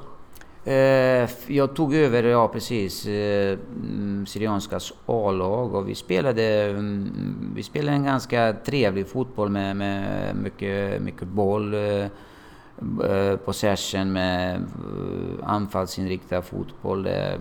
Eh, 0.63 1.29
jag 1.47 1.75
tog 1.75 1.95
över, 1.95 2.23
ja 2.23 2.47
precis, 2.47 3.05
eh, 3.05 3.59
mm, 3.83 4.25
Syrianskas 4.25 4.93
A-lag 5.05 5.75
och 5.75 5.89
vi 5.89 5.95
spelade, 5.95 6.69
mm, 6.69 7.51
vi 7.55 7.63
spelade 7.63 7.97
en 7.97 8.03
ganska 8.03 8.55
trevlig 8.65 9.07
fotboll 9.07 9.49
med, 9.49 9.75
med 9.75 10.35
mycket, 10.35 11.01
mycket 11.01 11.27
boll, 11.27 11.73
eh, 11.73 13.37
possession 13.45 14.13
med 14.13 14.63
anfallsinriktad 15.43 16.41
fotboll. 16.41 17.03
Där 17.03 17.39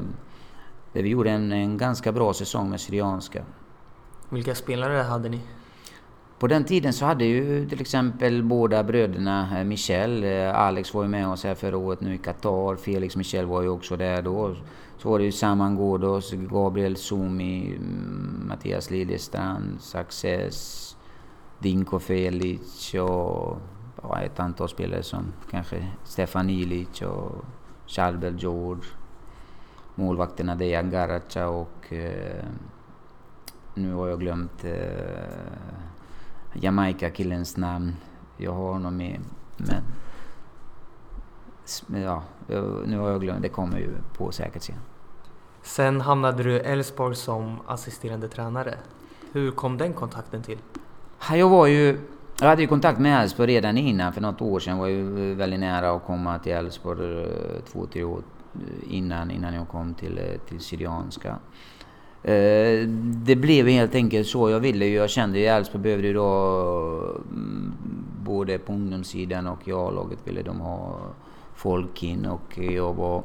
vi 1.03 1.09
gjorde 1.09 1.31
en, 1.31 1.53
en 1.53 1.79
ganska 1.79 2.13
bra 2.13 2.33
säsong 2.33 2.71
med 2.71 2.81
Syrianska. 2.81 3.45
Vilka 4.29 4.55
spelare 4.55 4.97
hade 4.97 5.29
ni? 5.29 5.41
På 6.41 6.47
den 6.47 6.65
tiden 6.65 6.93
så 6.93 7.05
hade 7.05 7.25
ju 7.25 7.69
till 7.69 7.81
exempel 7.81 8.43
båda 8.43 8.85
bröderna, 8.85 9.59
eh, 9.59 9.65
Michel, 9.65 10.25
eh, 10.25 10.55
Alex 10.55 10.95
var 10.95 11.03
ju 11.03 11.09
med 11.09 11.29
oss 11.29 11.45
här 11.45 11.55
förra 11.55 11.77
året 11.77 12.01
nu 12.01 12.15
i 12.15 12.19
Qatar, 12.19 12.77
Felix 12.77 13.17
Michel 13.17 13.47
var 13.47 13.63
ju 13.63 13.69
också 13.69 13.97
där 13.97 14.23
då. 14.23 14.57
Så 14.99 15.11
var 15.11 15.19
det 15.19 15.25
ju 15.25 15.33
Saman 15.33 15.77
Ghoddos, 15.77 16.33
Gabriel 16.33 16.97
Sumi, 16.97 17.75
mm, 17.77 18.45
Mattias 18.49 18.91
Liljestrand, 18.91 19.81
Success, 19.81 20.97
Dinko 21.59 21.99
Felic 21.99 22.95
och 22.95 23.59
ja, 24.03 24.21
ett 24.21 24.41
antal 24.41 24.69
spelare 24.69 25.03
som 25.03 25.33
kanske 25.51 25.87
Stefan 26.05 26.51
Ilic 26.51 27.03
och 27.03 27.45
Charbel 27.87 28.37
George. 28.39 28.85
Målvakterna 29.95 30.55
Dejan 30.55 30.91
Garacha 30.91 31.49
och 31.49 31.93
eh, 31.93 32.45
nu 33.75 33.93
har 33.93 34.09
jag 34.09 34.21
glömt 34.21 34.65
eh, 34.65 35.91
Jamaica-killens 36.55 37.57
namn. 37.57 37.97
Jag 38.37 38.53
har 38.53 38.73
honom 38.73 38.97
med. 38.97 39.21
Men 41.87 42.01
ja, 42.01 42.23
nu 42.87 42.99
har 42.99 43.11
jag 43.11 43.21
glömt. 43.21 43.43
Det 43.43 43.49
kommer 43.49 43.79
ju 43.79 43.91
på 44.17 44.33
säkert 44.33 44.63
sen. 44.63 44.77
Sen 45.63 46.01
hamnade 46.01 46.43
du 46.43 46.53
i 46.53 46.59
Elfsborg 46.59 47.17
som 47.17 47.57
assisterande 47.67 48.29
tränare. 48.29 48.75
Hur 49.33 49.51
kom 49.51 49.79
den 49.79 49.93
kontakten 49.93 50.43
till? 50.43 50.59
Jag 51.33 51.49
var 51.49 51.67
ju... 51.67 51.99
Jag 52.41 52.49
hade 52.49 52.63
ju 52.63 52.69
kontakt 52.69 52.99
med 52.99 53.23
Elfsborg 53.23 53.49
redan 53.55 53.77
innan. 53.77 54.13
För 54.13 54.21
något 54.21 54.41
år 54.41 54.61
sedan 54.61 54.79
var 54.79 54.87
jag 54.89 54.97
ju 54.97 55.35
väldigt 55.35 55.61
nära 55.61 55.91
att 55.91 56.05
komma 56.05 56.39
till 56.39 56.53
Elfsborg. 56.53 57.23
Eh, 57.23 57.63
två, 57.73 57.87
tre 57.87 58.05
år 58.05 58.23
innan, 58.83 59.31
innan 59.31 59.55
jag 59.55 59.69
kom 59.69 59.95
till, 59.95 60.19
eh, 60.19 60.41
till 60.49 60.61
Syrianska. 60.61 61.37
Eh, 62.23 62.89
det 63.25 63.37
blev 63.37 63.67
helt 63.67 63.95
enkelt 63.95 64.27
så 64.27 64.51
jag 64.51 64.61
ville. 64.61 64.87
Jag 64.87 65.11
kände 65.11 65.39
ju 65.39 65.45
Elfsborg 65.45 65.83
behövde 65.83 66.07
ju 66.07 66.15
då 66.15 67.21
mm, 67.31 67.73
både 68.25 68.59
på 68.59 68.73
ungdomssidan 68.73 69.47
och 69.47 69.69
i 69.69 69.73
A-laget 69.73 70.19
ville 70.25 70.43
de 70.43 70.61
ha 70.61 70.99
folk 71.55 72.03
in 72.03 72.27
och 72.27 72.59
jag 72.59 72.95
var 72.95 73.23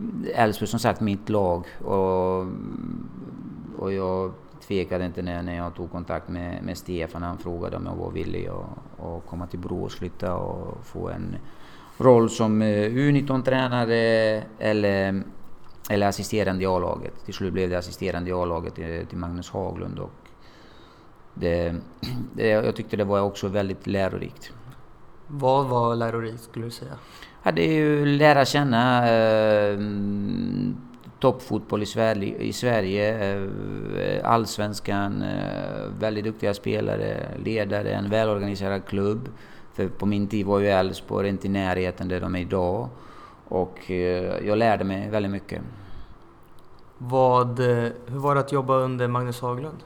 mm, 0.00 0.26
Elfsborg 0.34 0.68
som 0.68 0.78
sagt 0.78 1.00
mitt 1.00 1.28
lag 1.28 1.64
och, 1.84 2.42
mm, 2.42 3.08
och 3.78 3.92
jag 3.92 4.32
tvekade 4.66 5.04
inte 5.04 5.22
när, 5.22 5.42
när 5.42 5.56
jag 5.56 5.74
tog 5.74 5.92
kontakt 5.92 6.28
med, 6.28 6.62
med 6.62 6.78
Stefan. 6.78 7.22
Han 7.22 7.38
frågade 7.38 7.76
om 7.76 7.86
jag 7.86 7.96
var 7.96 8.10
villig 8.10 8.46
att, 8.46 9.04
att 9.06 9.26
komma 9.26 9.46
till 9.46 9.58
Borås, 9.58 9.94
flytta 9.94 10.36
och 10.36 10.86
få 10.86 11.08
en 11.08 11.36
roll 11.98 12.30
som 12.30 12.62
eh, 12.62 12.90
U19-tränare 12.90 14.42
eller, 14.58 15.22
eller 15.90 16.06
assisterande 16.06 16.62
i 16.62 16.66
A-laget. 16.66 17.24
Till 17.24 17.34
slut 17.34 17.52
blev 17.52 17.70
det 17.70 17.78
assisterande 17.78 18.30
i 18.30 18.32
A-laget 18.32 18.74
till 18.74 19.18
Magnus 19.18 19.50
Haglund. 19.50 19.98
Och 19.98 20.12
det, 21.34 21.74
det, 22.34 22.48
jag 22.48 22.76
tyckte 22.76 22.96
det 22.96 23.04
var 23.04 23.20
också 23.20 23.48
väldigt 23.48 23.86
lärorikt. 23.86 24.52
Vad 25.26 25.66
var 25.66 25.96
lärorikt 25.96 26.42
skulle 26.42 26.64
du 26.64 26.70
säga? 26.70 26.98
Ja, 27.42 27.52
det 27.52 27.62
är 27.62 27.72
ju 27.72 28.06
lära 28.06 28.44
känna 28.44 29.08
eh, 29.10 29.78
toppfotboll 31.20 31.82
i 31.82 31.86
Sverige, 31.86 32.38
i 32.38 32.52
Sverige 32.52 33.34
eh, 33.34 34.30
allsvenskan, 34.30 35.22
eh, 35.22 35.90
väldigt 35.98 36.24
duktiga 36.24 36.54
spelare, 36.54 37.28
ledare, 37.44 37.90
en 37.90 38.10
välorganiserad 38.10 38.84
klubb. 38.86 39.28
För 39.74 39.88
på 39.88 40.06
min 40.06 40.26
tid 40.26 40.46
var 40.46 40.58
ju 40.58 40.66
Elfsborg 40.66 41.28
inte 41.28 41.46
i 41.46 41.50
närheten 41.50 42.08
där 42.08 42.20
de 42.20 42.34
är 42.34 42.40
idag. 42.40 42.88
Och 43.52 43.90
eh, 43.90 44.46
jag 44.46 44.58
lärde 44.58 44.84
mig 44.84 45.08
väldigt 45.10 45.32
mycket. 45.32 45.62
Vad, 46.98 47.60
eh, 47.60 47.92
hur 48.06 48.18
var 48.18 48.34
det 48.34 48.40
att 48.40 48.52
jobba 48.52 48.76
under 48.76 49.08
Magnus 49.08 49.40
Haglund? 49.40 49.76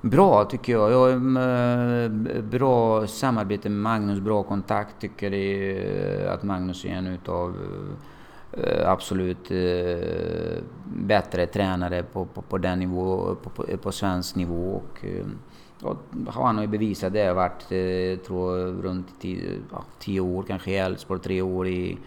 Bra 0.00 0.44
tycker 0.44 0.72
jag. 0.72 0.92
Jag 0.92 0.98
har 0.98 1.10
eh, 1.10 2.42
bra 2.42 3.06
samarbete 3.06 3.68
med 3.68 3.78
Magnus, 3.78 4.20
bra 4.20 4.42
kontakt. 4.42 5.00
Tycker 5.00 5.30
det 5.30 6.28
att 6.28 6.42
Magnus 6.42 6.84
är 6.84 6.88
en 6.88 7.06
utav 7.06 7.56
absolut 8.84 9.48
bättre 10.84 11.46
tränare 11.46 12.02
på, 12.02 12.24
på, 12.24 12.42
på 12.42 12.58
den 12.58 12.78
nivå, 12.78 13.36
på, 13.42 13.50
på, 13.50 13.76
på 13.76 13.92
svensk 13.92 14.36
nivå. 14.36 14.82
Och, 14.82 15.04
Ja, 15.82 15.96
han 16.26 16.56
har 16.56 16.62
ju 16.62 16.68
bevisat 16.68 17.12
det. 17.12 17.18
Jag 17.18 17.34
har 17.34 17.34
varit, 17.34 17.68
tror 18.26 18.82
runt 18.82 19.20
tio, 19.20 19.58
ja, 19.72 19.84
tio 19.98 20.20
år 20.20 20.42
kanske 20.42 20.70
i 20.70 20.76
Elfsborg, 20.76 21.20
tre 21.20 21.42
år 21.42 21.68
i, 21.68 21.98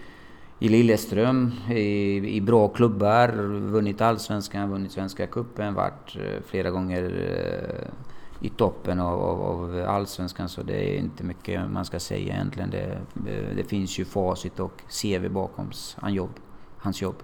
i 0.63 0.69
Lilleström, 0.69 1.51
i, 1.69 2.35
i 2.35 2.41
bra 2.41 2.67
klubbar, 2.67 3.29
vunnit 3.71 4.01
Allsvenskan, 4.01 4.71
vunnit 4.71 4.91
Svenska 4.91 5.27
Cupen, 5.27 5.73
varit 5.73 6.15
eh, 6.15 6.41
flera 6.45 6.69
gånger 6.69 7.03
eh, 7.03 8.45
i 8.47 8.49
toppen 8.49 8.99
av, 8.99 9.21
av, 9.21 9.41
av, 9.41 9.85
Allsvenskan 9.87 10.49
så 10.49 10.61
det 10.61 10.95
är 10.95 10.99
inte 10.99 11.23
mycket 11.23 11.71
man 11.71 11.85
ska 11.85 11.99
säga 11.99 12.33
egentligen. 12.33 12.69
Det, 12.69 12.83
eh, 13.31 13.55
det 13.55 13.63
finns 13.63 13.99
ju 13.99 14.05
facit 14.05 14.59
och 14.59 14.81
CV 15.01 15.29
bakom 15.29 15.71
hans 15.95 16.15
jobb. 16.15 16.39
Hans 16.77 17.01
jobb. 17.01 17.15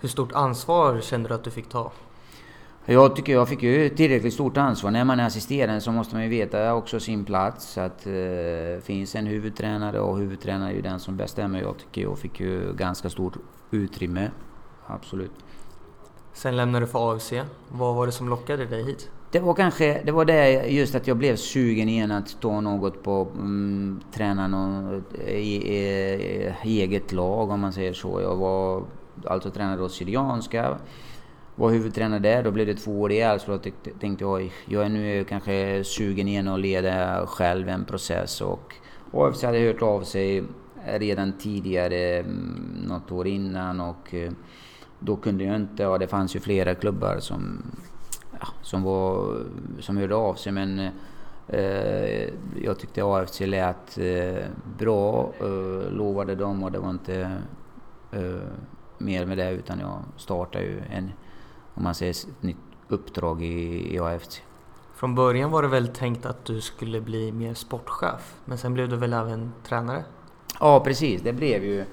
Hur 0.00 0.08
stort 0.08 0.32
ansvar 0.32 1.00
kände 1.00 1.28
du 1.28 1.34
att 1.34 1.44
du 1.44 1.50
fick 1.50 1.68
ta? 1.68 1.92
Jag 2.88 3.16
tycker 3.16 3.32
jag 3.32 3.48
fick 3.48 3.62
ju 3.62 3.88
tillräckligt 3.88 4.34
stort 4.34 4.56
ansvar. 4.56 4.90
När 4.90 5.04
man 5.04 5.20
är 5.20 5.26
assisterande 5.26 5.80
så 5.80 5.92
måste 5.92 6.14
man 6.14 6.24
ju 6.24 6.30
veta 6.30 6.74
också 6.74 7.00
sin 7.00 7.24
plats. 7.24 7.78
Att 7.78 8.06
eh, 8.06 8.82
finns 8.82 9.14
en 9.14 9.26
huvudtränare 9.26 10.00
och 10.00 10.18
huvudtränare 10.18 10.70
är 10.70 10.74
ju 10.74 10.82
den 10.82 11.00
som 11.00 11.16
bestämmer. 11.16 11.60
Jag 11.60 11.78
tycker 11.78 12.02
jag 12.02 12.18
fick 12.18 12.40
ju 12.40 12.72
ganska 12.72 13.10
stort 13.10 13.36
utrymme. 13.70 14.30
Absolut. 14.86 15.32
Sen 16.32 16.56
lämnade 16.56 16.86
du 16.86 16.90
för 16.90 17.12
AFC. 17.12 17.32
Vad 17.68 17.94
var 17.94 18.06
det 18.06 18.12
som 18.12 18.28
lockade 18.28 18.66
dig 18.66 18.84
hit? 18.84 19.10
Det 19.30 19.40
var 19.40 19.54
kanske 19.54 20.02
det 20.04 20.12
var 20.12 20.24
det 20.24 20.66
just 20.66 20.94
att 20.94 21.06
jag 21.06 21.16
blev 21.16 21.36
sugen 21.36 21.88
igen 21.88 22.10
att 22.10 22.40
ta 22.40 22.60
något 22.60 23.02
på 23.02 23.28
mm, 23.34 24.00
träna 24.12 24.48
något 24.48 25.14
i, 25.14 25.32
i, 25.32 25.78
i, 26.64 26.82
eget 26.82 27.12
lag 27.12 27.50
om 27.50 27.60
man 27.60 27.72
säger 27.72 27.92
så. 27.92 28.20
Jag 28.20 28.36
var 28.36 28.82
alltså 29.24 29.50
tränade 29.50 29.82
då 29.82 29.88
Syrianska 29.88 30.78
var 31.56 31.70
huvudtränare 31.70 32.20
där. 32.20 32.42
Då 32.42 32.50
blev 32.50 32.66
det 32.66 32.74
två 32.74 33.00
år 33.00 33.12
i 33.12 33.20
Elfsborg 33.20 33.58
och 33.58 34.00
tänkte 34.00 34.24
jag, 34.24 34.52
jag 34.66 34.84
är 34.84 34.88
nu 34.88 35.24
kanske 35.24 35.84
sugen 35.84 36.28
igen 36.28 36.48
att 36.48 36.60
leda 36.60 37.26
själv 37.26 37.68
en 37.68 37.84
process. 37.84 38.40
Och 38.40 38.74
AFC 39.12 39.42
hade 39.42 39.58
hört 39.58 39.82
av 39.82 40.02
sig 40.02 40.44
redan 40.84 41.32
tidigare, 41.32 42.18
mm, 42.18 42.84
något 42.88 43.12
år 43.12 43.26
innan 43.26 43.80
och 43.80 44.14
eh, 44.14 44.32
då 44.98 45.16
kunde 45.16 45.44
jag 45.44 45.56
inte, 45.56 45.82
ja 45.82 45.98
det 45.98 46.06
fanns 46.06 46.36
ju 46.36 46.40
flera 46.40 46.74
klubbar 46.74 47.18
som, 47.20 47.62
ja, 48.40 48.46
som, 48.62 48.82
var, 48.82 49.36
som 49.80 49.96
hörde 49.96 50.14
av 50.14 50.34
sig 50.34 50.52
men 50.52 50.78
eh, 51.48 52.30
jag 52.62 52.78
tyckte 52.78 53.04
AFC 53.04 53.40
lät 53.40 53.98
eh, 53.98 54.44
bra, 54.78 55.32
eh, 55.40 55.90
lovade 55.90 56.34
dem 56.34 56.62
och 56.62 56.72
det 56.72 56.78
var 56.78 56.90
inte 56.90 57.38
eh, 58.12 58.48
mer 58.98 59.26
med 59.26 59.38
det 59.38 59.50
utan 59.50 59.78
jag 59.78 60.02
startade 60.16 60.64
ju 60.64 60.82
en 60.90 61.12
om 61.76 61.82
man 61.82 61.94
säger 61.94 62.10
ett 62.10 62.42
nytt 62.42 62.56
uppdrag 62.88 63.42
i, 63.42 63.94
i 63.94 63.98
AFC. 63.98 64.40
Från 64.94 65.14
början 65.14 65.50
var 65.50 65.62
det 65.62 65.68
väl 65.68 65.88
tänkt 65.88 66.26
att 66.26 66.44
du 66.44 66.60
skulle 66.60 67.00
bli 67.00 67.32
mer 67.32 67.54
sportchef, 67.54 68.34
men 68.44 68.58
sen 68.58 68.74
blev 68.74 68.88
du 68.88 68.96
väl 68.96 69.12
även 69.12 69.52
tränare? 69.68 70.04
Ja, 70.60 70.80
precis. 70.80 71.22
Det 71.22 71.32
blev 71.32 71.64
ju, 71.64 71.84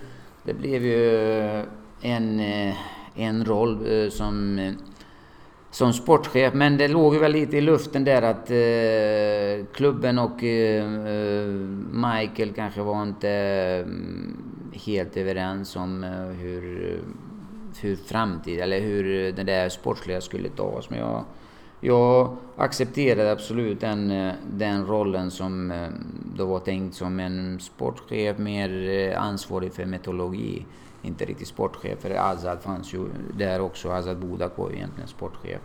det 0.43 0.53
blev 0.53 0.85
ju 0.85 1.65
en, 2.01 2.41
en 3.15 3.45
roll 3.45 3.87
eh, 3.91 4.09
som, 4.09 4.59
som 5.71 5.93
sportchef, 5.93 6.53
men 6.53 6.77
det 6.77 6.87
låg 6.87 7.13
ju 7.13 7.19
väl 7.19 7.31
lite 7.31 7.57
i 7.57 7.61
luften 7.61 8.03
där 8.03 8.21
att 8.21 8.51
eh, 8.51 9.65
klubben 9.73 10.19
och 10.19 10.43
eh, 10.43 10.87
Michael 11.91 12.53
kanske 12.55 12.81
var 12.81 13.03
inte 13.03 13.29
mm, 13.29 14.37
helt 14.73 15.17
överens 15.17 15.75
om 15.75 16.03
hur 16.39 16.99
hur 17.81 17.95
framtid 17.95 18.59
eller 18.59 18.79
hur 18.79 19.31
den 19.31 19.45
där 19.45 19.69
sportsliga 19.69 20.21
skulle 20.21 20.49
tas. 20.49 20.89
Men 20.89 20.99
jag, 20.99 21.23
jag 21.79 22.35
accepterade 22.55 23.31
absolut 23.31 23.81
den, 23.81 24.31
den 24.51 24.85
rollen 24.87 25.31
som 25.31 25.71
eh, 25.71 25.87
då 26.35 26.45
var 26.45 26.59
tänkt 26.59 26.95
som 26.95 27.19
en 27.19 27.59
sportchef, 27.59 28.37
mer 28.37 28.89
eh, 28.89 29.23
ansvarig 29.23 29.73
för 29.73 29.85
metodologi. 29.85 30.65
Inte 31.01 31.25
riktigt 31.25 31.47
sportchef, 31.47 31.99
för 31.99 32.09
Azad 32.09 32.61
fanns 32.61 32.93
ju 32.93 33.05
där 33.37 33.61
också. 33.61 33.89
Azad 33.89 34.17
Budak 34.17 34.57
var 34.57 34.69
ju 34.69 34.75
egentligen 34.75 35.07
sportchef. 35.07 35.61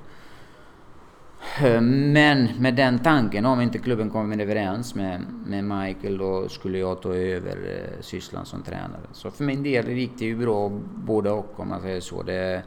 Eh, 1.61 1.81
men 1.81 2.49
med 2.59 2.75
den 2.75 2.99
tanken, 2.99 3.47
om 3.47 3.61
inte 3.61 3.79
klubben 3.79 4.11
kommer 4.11 4.39
överens 4.39 4.95
med, 4.95 5.25
med 5.47 5.65
Michael, 5.65 6.19
då 6.19 6.49
skulle 6.49 6.79
jag 6.79 7.03
ta 7.03 7.15
över 7.15 7.57
eh, 7.57 8.01
sysslan 8.01 8.47
som 8.47 8.63
tränare. 8.63 9.07
Så 9.13 9.31
för 9.31 9.45
min 9.45 9.63
del 9.63 9.89
gick 9.89 10.19
det 10.19 10.25
ju 10.25 10.37
bra 10.37 10.69
både 10.95 11.31
och 11.31 11.61
om 11.61 11.69
man 11.69 11.81
säger 11.81 12.01
så. 12.01 12.23
Det, 12.23 12.63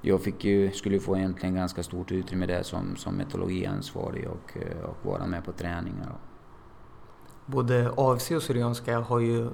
jag 0.00 0.20
fick 0.20 0.44
ju, 0.44 0.70
skulle 0.70 1.00
få 1.00 1.16
egentligen 1.16 1.54
ganska 1.54 1.82
stort 1.82 2.12
utrymme 2.12 2.46
där 2.46 2.62
som, 2.62 2.96
som 2.96 3.14
metodologiansvarig 3.14 4.28
och, 4.28 4.56
eh, 4.56 4.84
och 4.84 5.06
vara 5.06 5.26
med 5.26 5.44
på 5.44 5.52
träningar. 5.52 6.12
Både 7.46 7.92
AFC 7.96 8.30
och 8.30 8.42
Syrianska 8.42 8.98
har 8.98 9.20
ju, 9.20 9.48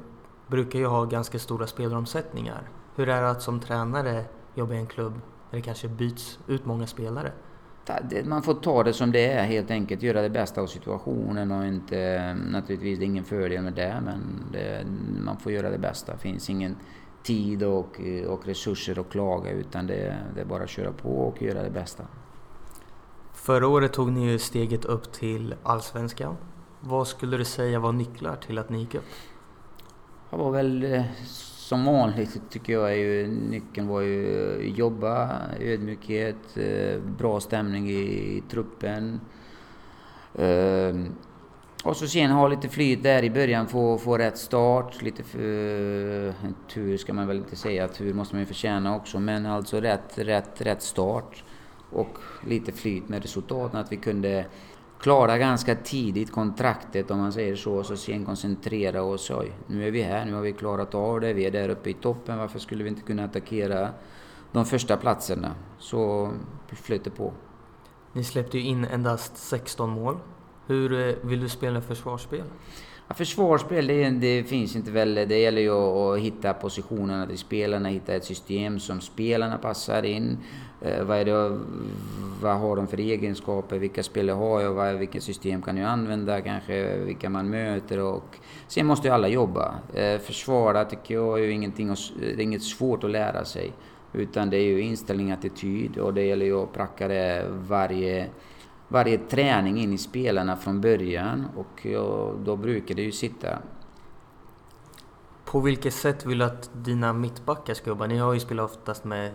brukar 0.47 0.79
ju 0.79 0.87
ha 0.87 1.05
ganska 1.05 1.39
stora 1.39 1.67
spelaromsättningar. 1.67 2.69
Hur 2.97 3.09
är 3.09 3.23
det 3.23 3.31
att 3.31 3.43
som 3.43 3.61
tränare 3.61 4.25
jobba 4.55 4.75
i 4.75 4.79
en 4.79 4.87
klubb 4.87 5.13
där 5.51 5.59
det 5.59 5.63
kanske 5.63 5.89
byts 5.89 6.39
ut 6.47 6.67
många 6.67 6.87
spelare? 6.87 7.33
Man 8.25 8.43
får 8.43 8.55
ta 8.55 8.83
det 8.83 8.93
som 8.93 9.13
det 9.13 9.27
är 9.27 9.45
helt 9.45 9.71
enkelt, 9.71 10.03
göra 10.03 10.23
det 10.23 10.31
bästa 10.31 10.61
av 10.61 10.67
situationen 10.67 11.53
och 11.53 11.67
inte, 11.67 12.35
naturligtvis 12.35 12.99
det 12.99 13.05
är 13.05 13.07
ingen 13.07 13.25
fördel 13.25 13.63
med 13.63 13.73
det, 13.73 14.01
men 14.05 14.45
det, 14.53 14.87
man 15.25 15.37
får 15.37 15.53
göra 15.53 15.71
det 15.71 15.79
bästa. 15.79 16.13
Det 16.13 16.19
finns 16.19 16.51
ingen 16.51 16.77
tid 17.23 17.63
och, 17.63 18.01
och 18.29 18.47
resurser 18.47 19.01
att 19.01 19.11
klaga 19.11 19.51
utan 19.51 19.87
det, 19.87 20.17
det 20.35 20.41
är 20.41 20.45
bara 20.45 20.63
att 20.63 20.71
köra 20.71 20.93
på 20.93 21.09
och 21.09 21.43
göra 21.43 21.63
det 21.63 21.71
bästa. 21.71 22.05
Förra 23.35 23.69
året 23.69 23.93
tog 23.93 24.13
ni 24.13 24.31
ju 24.31 24.39
steget 24.39 24.85
upp 24.85 25.13
till 25.13 25.55
Allsvenskan. 25.63 26.37
Vad 26.81 27.09
skulle 27.09 27.37
du 27.37 27.45
säga 27.45 27.79
var 27.79 27.93
nycklar 27.93 28.37
till 28.37 28.59
att 28.59 28.71
ni 28.71 28.79
gick 28.79 28.95
upp? 28.95 29.05
Det 30.31 30.37
var 30.37 30.51
väl 30.51 30.85
eh, 30.85 31.05
som 31.69 31.85
vanligt 31.85 32.51
tycker 32.51 32.73
jag 32.73 32.93
är 32.93 32.97
ju 32.97 33.27
nyckeln 33.27 33.89
var 33.89 34.01
ju 34.01 34.73
jobba, 34.77 35.41
ödmjukhet, 35.61 36.57
eh, 36.57 37.01
bra 37.19 37.41
stämning 37.41 37.91
i 37.91 38.43
truppen. 38.51 39.21
Eh, 40.35 40.95
och 41.85 41.97
så 41.97 42.07
sen 42.07 42.31
ha 42.31 42.49
lite 42.49 42.69
flyt 42.69 43.03
där 43.03 43.25
i 43.25 43.31
början, 43.31 43.67
få, 43.67 43.99
få 43.99 44.19
rätt 44.19 44.39
start. 44.39 45.03
Lite 45.03 45.23
för, 45.23 46.29
eh, 46.29 46.35
tur 46.69 46.97
ska 46.97 47.13
man 47.13 47.27
väl 47.27 47.37
inte 47.37 47.57
säga, 47.57 47.89
tur 47.89 48.15
måste 48.15 48.35
man 48.35 48.41
ju 48.41 48.47
förtjäna 48.47 48.97
också. 48.97 49.21
Men 49.21 49.47
alltså 49.47 49.81
rätt, 49.81 50.19
rätt, 50.19 50.61
rätt 50.61 50.83
start. 50.83 51.45
Och 51.91 52.19
lite 52.47 52.73
flyt 52.73 53.09
med 53.09 53.23
resultaten, 53.23 53.81
att 53.81 53.93
vi 53.93 53.97
kunde 53.97 54.47
klara 55.01 55.39
ganska 55.39 55.75
tidigt 55.75 56.33
kontraktet 56.33 57.11
om 57.11 57.19
man 57.19 57.33
säger 57.33 57.57
så. 57.57 57.75
Och 57.75 57.87
så 57.87 57.97
sen 57.97 58.25
koncentrera 58.25 59.03
oss. 59.03 59.31
Oj, 59.31 59.53
nu 59.67 59.87
är 59.87 59.91
vi 59.91 60.03
här, 60.03 60.25
nu 60.25 60.35
har 60.35 60.43
vi 60.43 60.53
klarat 60.53 60.95
av 60.95 61.21
det. 61.21 61.33
Vi 61.33 61.47
är 61.47 61.51
där 61.51 61.69
uppe 61.69 61.91
i 61.91 61.95
toppen. 61.95 62.39
Varför 62.39 62.59
skulle 62.59 62.85
vi 62.85 62.91
inte 62.91 63.03
kunna 63.03 63.25
attackera 63.25 63.91
de 64.53 64.67
första 64.67 64.97
platserna? 64.97 65.55
Så 65.79 66.33
flöt 66.69 67.05
det 67.05 67.11
på. 67.11 67.33
Ni 68.13 68.25
släppte 68.25 68.59
ju 68.59 68.65
in 68.65 68.85
endast 68.85 69.37
16 69.37 69.91
mål. 69.91 70.17
Hur 70.67 70.93
eh, 70.93 71.15
vill 71.23 71.41
du 71.41 71.49
spela 71.49 71.81
försvarsspel? 71.81 72.45
Ja, 73.09 73.15
försvarsspel, 73.15 73.87
det, 73.87 74.11
det, 74.11 74.45
finns 74.45 74.77
inte 74.77 74.91
väl. 74.91 75.15
Det 75.15 75.39
gäller 75.39 75.61
ju 75.61 75.71
att 75.71 76.19
hitta 76.19 76.55
positionerna 76.55 77.27
till 77.27 77.39
spelarna, 77.39 77.89
hitta 77.89 78.15
ett 78.15 78.25
system 78.25 78.81
som 78.81 79.01
spelarna 79.01 79.59
passar 79.59 80.03
in. 80.03 80.39
Eh, 80.83 81.05
vad, 81.05 81.19
är 81.19 81.25
det, 81.25 81.59
vad 82.43 82.57
har 82.57 82.77
de 82.77 82.87
för 82.87 83.01
egenskaper? 83.01 83.79
Vilka 83.79 84.03
spelare 84.03 84.37
har 84.37 84.61
jag? 84.61 84.73
Vad, 84.73 85.23
system 85.23 85.63
kan 85.63 85.77
jag 85.77 85.91
använda? 85.91 86.41
Kanske 86.41 86.99
vilka 86.99 87.31
man 87.31 87.51
möter 87.51 87.99
och... 87.99 88.37
Sen 88.69 88.87
måste 88.87 89.09
ju 89.09 89.15
alla 89.15 89.29
jobba. 89.29 89.75
Eh, 89.95 90.19
försvara 90.19 90.85
tycker 90.85 91.15
jag 91.15 91.39
är 91.39 91.45
ju 91.45 91.53
ingenting, 91.53 91.95
det 92.21 92.33
är 92.33 92.41
inget 92.41 92.63
svårt 92.63 93.05
att 93.05 93.11
lära 93.11 93.45
sig. 93.45 93.73
Utan 94.13 94.51
det 94.51 94.57
är 94.57 94.65
ju 94.65 94.81
inställning, 94.81 95.31
attityd 95.31 95.99
och 95.99 96.15
det 96.15 96.23
gäller 96.23 96.47
ju 96.47 96.63
att 96.63 96.73
pracka 96.73 97.09
det 97.09 97.47
varje 97.69 98.27
varje 98.89 99.19
träning 99.19 99.79
in 99.79 99.93
i 99.93 99.99
spelarna 99.99 100.57
från 100.57 100.81
början 100.81 101.47
och 101.57 101.87
då 102.45 102.57
brukar 102.57 102.95
det 102.95 103.03
ju 103.03 103.13
sitta. 103.13 103.59
På 105.45 105.61
vilket 105.61 105.95
sätt 105.95 106.27
vill 106.27 106.39
du 106.39 106.45
att 106.45 106.71
dina 106.73 107.13
mittbackar 107.13 107.75
ska 107.75 107.91
jobba? 107.91 108.07
Ni 108.07 108.19
har 108.19 108.35
ju 108.35 108.41
spelat 108.41 108.71
oftast 108.71 109.05
med 109.05 109.33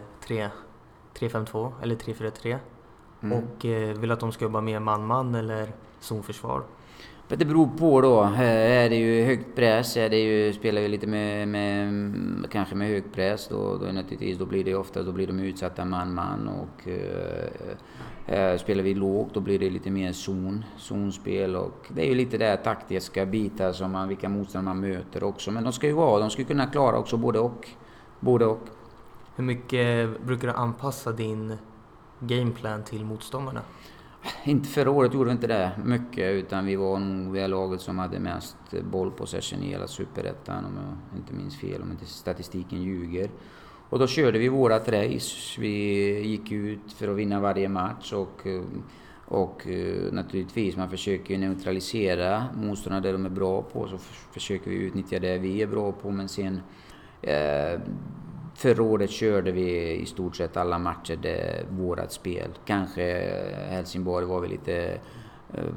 3-5-2 1.19 1.71
eller 1.81 1.95
3-4-3. 1.95 2.57
Mm. 3.21 3.37
Och 3.37 3.65
eh, 3.65 3.97
vill 3.97 4.11
att 4.11 4.19
de 4.19 4.31
ska 4.31 4.45
jobba 4.45 4.61
mer 4.61 4.79
man-man 4.79 5.35
eller 5.35 5.71
zonförsvar? 5.99 6.63
Det 7.27 7.45
beror 7.45 7.67
på 7.67 8.01
då. 8.01 8.21
Är 8.37 8.89
det 8.89 8.95
ju 8.95 9.25
högt 9.25 9.55
press, 9.55 9.97
är 9.97 10.09
det 10.09 10.19
ju, 10.19 10.53
spelar 10.53 10.81
ju 10.81 10.87
lite 10.87 11.07
med, 11.07 11.47
med 11.47 12.51
kanske 12.51 12.75
med 12.75 12.87
hög 12.87 13.13
press 13.13 13.47
då, 13.47 13.77
då, 13.77 13.85
naturligtvis, 13.85 14.37
då 14.37 14.45
blir 14.45 14.63
det 14.63 14.75
ofta 14.75 15.03
då 15.03 15.11
blir 15.11 15.27
de 15.27 15.39
utsatta 15.39 15.85
man-man 15.85 16.47
och 16.47 16.87
eh, 16.87 17.77
spelar 18.57 18.83
vi 18.83 18.93
lågt 18.93 19.33
då 19.33 19.39
blir 19.39 19.59
det 19.59 19.69
lite 19.69 19.91
mer 19.91 20.11
zon, 20.11 20.65
zonspel 20.77 21.55
och 21.55 21.87
det 21.87 22.01
är 22.01 22.09
ju 22.09 22.15
lite 22.15 22.37
det 22.37 22.57
taktiska 22.57 23.25
bitar 23.25 23.71
som 23.71 23.91
man, 23.91 24.07
vilka 24.07 24.29
motståndare 24.29 24.75
man 24.75 24.89
möter 24.89 25.23
också. 25.23 25.51
Men 25.51 25.63
de 25.63 25.73
ska 25.73 25.87
ju 25.87 25.93
vara, 25.93 26.19
de 26.19 26.29
ska 26.29 26.43
kunna 26.43 26.65
klara 26.65 26.97
också 26.97 27.17
både 27.17 27.39
och. 27.39 27.69
Både 28.19 28.45
och. 28.45 28.61
Hur 29.35 29.43
mycket 29.43 30.21
brukar 30.25 30.47
du 30.47 30.53
anpassa 30.53 31.11
din 31.11 31.57
gameplan 32.19 32.83
till 32.83 33.05
motståndarna? 33.05 33.61
Inte 34.43 34.69
förra 34.69 34.91
året 34.91 35.13
gjorde 35.13 35.25
vi 35.25 35.31
inte 35.31 35.47
det 35.47 35.71
mycket 35.85 36.31
utan 36.33 36.65
vi 36.65 36.75
var 36.75 36.99
nog 36.99 37.33
det 37.33 37.47
laget 37.47 37.81
som 37.81 37.99
hade 37.99 38.19
mest 38.19 38.57
bollpossession 38.91 39.63
i 39.63 39.67
hela 39.67 39.87
Superettan 39.87 40.65
om 40.65 40.75
jag 40.75 41.19
inte 41.19 41.33
minns 41.33 41.59
fel, 41.59 41.81
om 41.81 41.91
inte 41.91 42.05
statistiken 42.05 42.81
ljuger. 42.81 43.29
Och 43.93 43.99
då 43.99 44.07
körde 44.07 44.39
vi 44.39 44.49
vårat 44.49 44.89
race. 44.89 45.61
Vi 45.61 46.19
gick 46.27 46.51
ut 46.51 46.93
för 46.93 47.07
att 47.07 47.15
vinna 47.15 47.39
varje 47.39 47.69
match 47.69 48.13
och, 48.13 48.47
eh, 48.47 48.61
och 49.25 49.67
eh, 49.67 50.11
naturligtvis, 50.11 50.77
man 50.77 50.89
försöker 50.89 51.37
neutralisera 51.37 52.45
motståndarna 52.55 53.01
där 53.01 53.13
de 53.13 53.25
är 53.25 53.29
bra 53.29 53.61
på, 53.61 53.87
så 53.87 53.97
försöker 54.33 54.71
vi 54.71 54.75
utnyttja 54.75 55.19
det 55.19 55.37
vi 55.37 55.61
är 55.61 55.67
bra 55.67 55.91
på 55.91 56.11
men 56.11 56.29
sen 56.29 56.61
eh, 57.21 57.79
Förra 58.55 58.83
året 58.83 59.09
körde 59.09 59.51
vi 59.51 59.91
i 59.91 60.05
stort 60.05 60.35
sett 60.35 60.57
alla 60.57 60.79
matcher 60.79 61.15
det, 61.21 61.65
vårat 61.69 62.11
spel. 62.11 62.49
Kanske 62.65 63.03
Helsingborg 63.69 64.25
var 64.25 64.39
vi 64.39 64.47
lite 64.47 64.97
eh, 65.53 65.73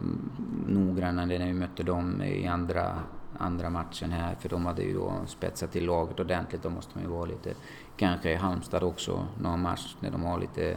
noggrannare 0.66 1.38
när 1.38 1.46
vi 1.46 1.52
mötte 1.52 1.83
dem 1.83 2.22
i 2.22 2.46
andra, 2.46 2.98
andra 3.38 3.70
matchen 3.70 4.12
här. 4.12 4.35
För 4.35 4.48
de 4.48 4.66
hade 4.66 4.83
ju 4.83 4.94
då 4.94 5.12
spetsat 5.26 5.72
till 5.72 5.87
laget 5.87 6.20
ordentligt. 6.20 6.62
Då 6.62 6.70
måste 6.70 6.90
man 6.94 7.05
ju 7.05 7.11
vara 7.11 7.24
lite... 7.24 7.55
Kanske 7.96 8.37
Halmstad 8.37 8.82
också, 8.82 9.26
någon 9.40 9.62
match 9.62 9.96
när 10.00 10.11
de 10.11 10.22
har 10.22 10.40
lite... 10.40 10.76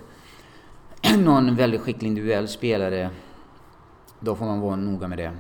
någon 1.18 1.56
väldigt 1.56 1.82
skicklig 1.82 2.08
individuell 2.08 2.48
spelare. 2.48 3.10
Då 4.20 4.36
får 4.36 4.46
man 4.46 4.60
vara 4.60 4.76
noga 4.76 5.08
med 5.08 5.18
det. 5.18 5.32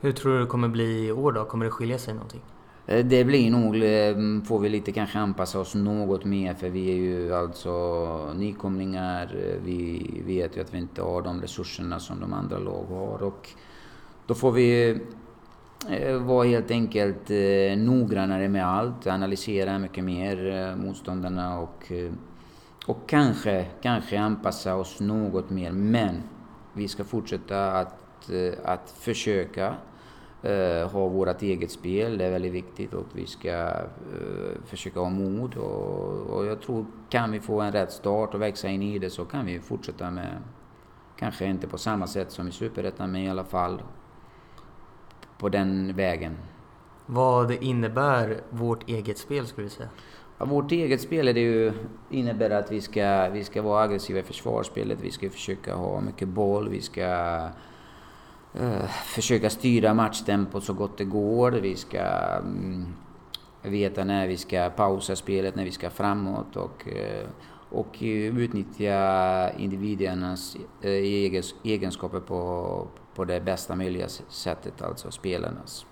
Hur 0.00 0.12
tror 0.12 0.32
du 0.32 0.40
det 0.40 0.46
kommer 0.46 0.68
bli 0.68 1.06
i 1.06 1.12
år 1.12 1.32
då? 1.32 1.44
Kommer 1.44 1.64
det 1.64 1.70
skilja 1.70 1.98
sig 1.98 2.14
någonting? 2.14 2.40
Eh, 2.86 3.06
det 3.06 3.24
blir 3.24 3.50
nog, 3.50 3.76
eh, 3.76 4.44
får 4.48 4.58
vi 4.58 4.68
lite 4.68 4.92
kanske 4.92 5.18
anpassa 5.18 5.60
oss 5.60 5.74
något 5.74 6.24
mer 6.24 6.54
för 6.54 6.68
vi 6.68 6.90
är 6.90 6.96
ju 6.96 7.34
alltså 7.34 8.32
nykomlingar. 8.34 9.36
Vi 9.64 10.10
vet 10.26 10.56
ju 10.56 10.60
att 10.60 10.74
vi 10.74 10.78
inte 10.78 11.02
har 11.02 11.22
de 11.22 11.40
resurserna 11.40 12.00
som 12.00 12.20
de 12.20 12.32
andra 12.32 12.58
lag 12.58 12.84
har 12.88 13.22
och 13.22 13.50
då 14.26 14.34
får 14.34 14.52
vi 14.52 14.98
Eh, 15.88 16.12
var 16.12 16.20
vara 16.20 16.46
helt 16.46 16.70
enkelt 16.70 17.30
eh, 17.30 17.78
noggrannare 17.78 18.48
med 18.48 18.66
allt, 18.66 19.06
analysera 19.06 19.78
mycket 19.78 20.04
mer 20.04 20.50
eh, 20.54 20.76
motståndarna 20.76 21.58
och, 21.60 21.92
och 22.86 23.08
kanske, 23.08 23.66
kanske 23.82 24.20
anpassa 24.20 24.76
oss 24.76 25.00
något 25.00 25.50
mer. 25.50 25.72
Men 25.72 26.22
vi 26.72 26.88
ska 26.88 27.04
fortsätta 27.04 27.72
att, 27.72 28.30
att 28.64 28.90
försöka 28.90 29.74
ha 30.92 31.08
vårt 31.08 31.42
eget 31.42 31.70
spel, 31.70 32.18
det 32.18 32.24
är 32.24 32.30
väldigt 32.30 32.52
viktigt 32.52 32.94
och 32.94 33.06
vi 33.12 33.26
ska 33.26 33.70
försöka 34.64 35.00
ha 35.00 35.10
mod 35.10 35.56
och, 35.56 36.36
och, 36.36 36.46
jag 36.46 36.60
tror 36.60 36.86
kan 37.08 37.32
vi 37.32 37.40
få 37.40 37.60
en 37.60 37.72
rätt 37.72 37.92
start 37.92 38.34
och 38.34 38.42
växa 38.42 38.68
in 38.68 38.82
i 38.82 38.98
det 38.98 39.10
så 39.10 39.24
kan 39.24 39.46
vi 39.46 39.60
fortsätta 39.60 40.10
med, 40.10 40.42
kanske 41.16 41.46
inte 41.46 41.66
på 41.66 41.78
samma 41.78 42.06
sätt 42.06 42.30
som 42.30 42.48
i 42.48 42.52
Superettan 42.52 43.12
men 43.12 43.20
i 43.20 43.30
alla 43.30 43.44
fall 43.44 43.82
på 45.38 45.48
den 45.48 45.96
vägen. 45.96 46.36
Vad 47.06 47.50
innebär 47.50 48.40
vårt 48.50 48.88
eget 48.88 49.18
spel 49.18 49.46
skulle 49.46 49.66
du 49.66 49.70
säga? 49.70 49.88
Ja, 50.38 50.44
vårt 50.44 50.72
eget 50.72 51.00
spel 51.00 51.28
är 51.28 51.34
det 51.34 51.40
ju, 51.40 51.72
innebär 52.10 52.50
att 52.50 52.72
vi 52.72 52.80
ska, 52.80 53.28
vi 53.28 53.44
ska 53.44 53.62
vara 53.62 53.82
aggressiva 53.82 54.18
i 54.18 54.22
försvarsspelet, 54.22 54.98
vi 55.00 55.10
ska 55.10 55.30
försöka 55.30 55.74
ha 55.74 56.00
mycket 56.00 56.28
boll, 56.28 56.68
vi 56.68 56.80
ska 56.80 57.38
uh, 58.60 58.86
försöka 59.04 59.50
styra 59.50 59.94
matchtempot 59.94 60.64
så 60.64 60.72
gott 60.72 60.98
det 60.98 61.04
går. 61.04 61.52
Vi 61.52 61.76
ska 61.76 62.38
um, 62.38 62.94
veta 63.62 64.04
när 64.04 64.26
vi 64.26 64.36
ska 64.36 64.70
pausa 64.76 65.16
spelet, 65.16 65.56
när 65.56 65.64
vi 65.64 65.70
ska 65.70 65.90
framåt 65.90 66.56
och, 66.56 66.86
uh, 66.86 67.28
och 67.70 67.96
utnyttja 68.00 69.50
individernas 69.50 70.56
uh, 70.84 70.90
egenskaper 71.64 72.20
på, 72.20 72.88
på 73.16 73.24
det 73.24 73.40
bästa 73.40 73.74
möjliga 73.76 74.08
sättet, 74.28 74.82
alltså 74.82 75.10
spelarnas. 75.10 75.86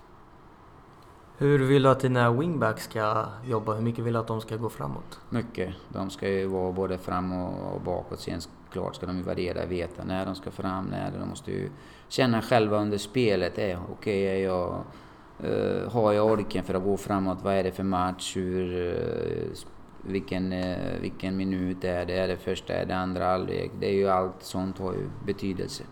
Hur 1.37 1.59
vill 1.59 1.83
du 1.83 1.89
att 1.89 1.99
dina 1.99 2.31
wingbacks 2.31 2.83
ska 2.83 3.25
jobba? 3.45 3.73
Hur 3.73 3.81
mycket 3.81 4.05
vill 4.05 4.13
du 4.13 4.19
att 4.19 4.27
de 4.27 4.41
ska 4.41 4.55
gå 4.55 4.69
framåt? 4.69 5.19
Mycket. 5.29 5.73
De 5.89 6.09
ska 6.09 6.29
ju 6.29 6.45
vara 6.47 6.71
både 6.71 6.97
fram 6.97 7.33
och 7.33 7.81
bakåt. 7.81 8.19
Sen 8.19 8.39
klart 8.71 8.95
ska 8.95 9.05
de 9.05 9.17
ju 9.17 9.23
värdera, 9.23 9.65
veta 9.65 10.03
när 10.03 10.25
de 10.25 10.35
ska 10.35 10.51
fram, 10.51 10.85
när 10.85 11.11
de 11.19 11.29
måste 11.29 11.51
ju 11.51 11.69
känna 12.07 12.41
själva 12.41 12.77
under 12.77 12.97
spelet. 12.97 13.57
Är 13.57 13.79
okej, 13.91 14.49
okay, 14.49 15.51
uh, 15.51 15.89
har 15.91 16.13
jag 16.13 16.31
orken 16.31 16.63
för 16.63 16.73
att 16.73 16.83
gå 16.83 16.97
framåt? 16.97 17.37
Vad 17.43 17.53
är 17.53 17.63
det 17.63 17.71
för 17.71 17.83
match? 17.83 18.35
Hur, 18.35 18.73
uh, 18.73 19.53
vilken, 20.01 20.53
uh, 20.53 21.01
vilken 21.01 21.37
minut 21.37 21.83
är 21.83 22.05
det? 22.05 22.13
Är 22.13 22.27
det 22.27 22.37
första, 22.37 22.73
är 22.73 22.85
det 22.85 22.95
andra 22.95 23.25
halvlek? 23.25 23.71
Det 23.79 23.87
är 23.87 23.93
ju 23.93 24.09
allt 24.09 24.43
sånt 24.43 24.79
har 24.79 24.93
ju 24.93 25.09
betydelse. 25.25 25.83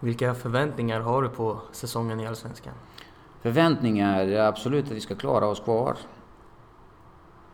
Vilka 0.00 0.34
förväntningar 0.34 1.00
har 1.00 1.22
du 1.22 1.28
på 1.28 1.60
säsongen 1.72 2.20
i 2.20 2.26
Allsvenskan? 2.26 2.74
Förväntningar? 3.42 4.32
Absolut 4.32 4.84
att 4.84 4.92
vi 4.92 5.00
ska 5.00 5.14
klara 5.14 5.46
oss 5.46 5.60
kvar. 5.60 5.96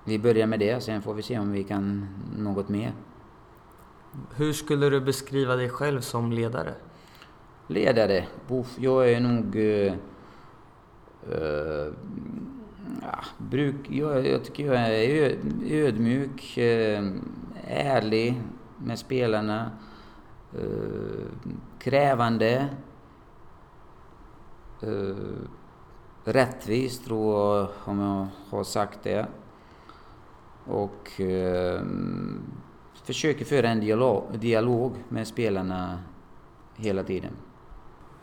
Vi 0.05 0.19
börjar 0.19 0.47
med 0.47 0.61
det, 0.61 0.83
sen 0.83 1.03
får 1.03 1.15
vi 1.15 1.23
se 1.23 1.39
om 1.39 1.53
vi 1.53 1.65
kan 1.65 2.09
något 2.37 2.69
mer. 2.69 2.93
Hur 4.35 4.53
skulle 4.53 4.91
du 4.91 5.01
beskriva 5.01 5.57
dig 5.57 5.69
själv 5.69 6.01
som 6.01 6.33
ledare? 6.33 6.75
Ledare? 7.67 8.25
Jag 8.79 9.13
är 9.13 9.21
nog... 9.21 9.57
Uh, 9.57 9.93
uh, 11.33 11.93
ja, 13.03 13.19
bruk, 13.39 13.91
jag, 13.91 14.27
jag, 14.27 14.45
tycker 14.45 14.67
jag 14.67 14.77
är 14.77 15.39
ödmjuk, 15.71 16.59
uh, 16.59 17.11
ärlig 17.67 18.43
med 18.79 18.99
spelarna, 18.99 19.71
krävande. 21.85 22.69
eh, 24.81 25.17
rättvist 26.25 27.05
tror 27.05 27.59
jag, 27.59 27.69
om 27.85 28.01
jag 28.01 28.27
har 28.51 28.65
sagt 28.65 28.99
det. 29.03 29.27
Och 30.67 31.21
eh, 31.21 31.83
försöker 33.05 33.45
föra 33.45 33.69
en 33.69 33.81
dialog, 33.81 34.23
dialog 34.39 34.93
med 35.09 35.27
spelarna 35.27 35.99
hela 36.77 37.03
tiden. 37.03 37.33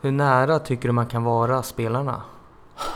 Hur 0.00 0.12
nära 0.12 0.58
tycker 0.58 0.88
du 0.88 0.92
man 0.92 1.06
kan 1.06 1.24
vara 1.24 1.62
spelarna? 1.62 2.22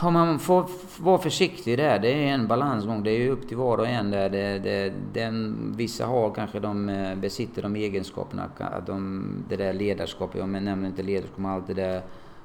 Ja, 0.01 0.09
man 0.09 0.39
får 0.39 0.65
vara 0.99 1.17
försiktig 1.17 1.77
där. 1.77 1.99
Det 1.99 2.09
är 2.09 2.33
en 2.33 2.47
balansgång. 2.47 3.03
Det 3.03 3.11
är 3.11 3.17
ju 3.17 3.29
upp 3.29 3.47
till 3.47 3.57
var 3.57 3.77
och 3.77 3.87
en 3.87 4.11
där. 4.11 4.29
Det, 4.29 4.59
det, 4.59 4.93
den, 5.13 5.55
vissa 5.77 6.05
har 6.05 6.33
kanske 6.33 6.59
de 6.59 6.89
eh, 6.89 7.15
besitter 7.15 7.61
de 7.61 7.75
egenskaperna. 7.75 8.49
De, 8.85 9.25
det 9.49 9.55
där 9.55 9.73
ledarskapet. 9.73 10.39
Jag 10.39 10.49
nämner 10.49 10.87
inte 10.87 11.03
ledarskap, 11.03 11.37
men 11.37 11.51
allt 11.51 11.67
det 11.67 11.73
där. 11.73 12.01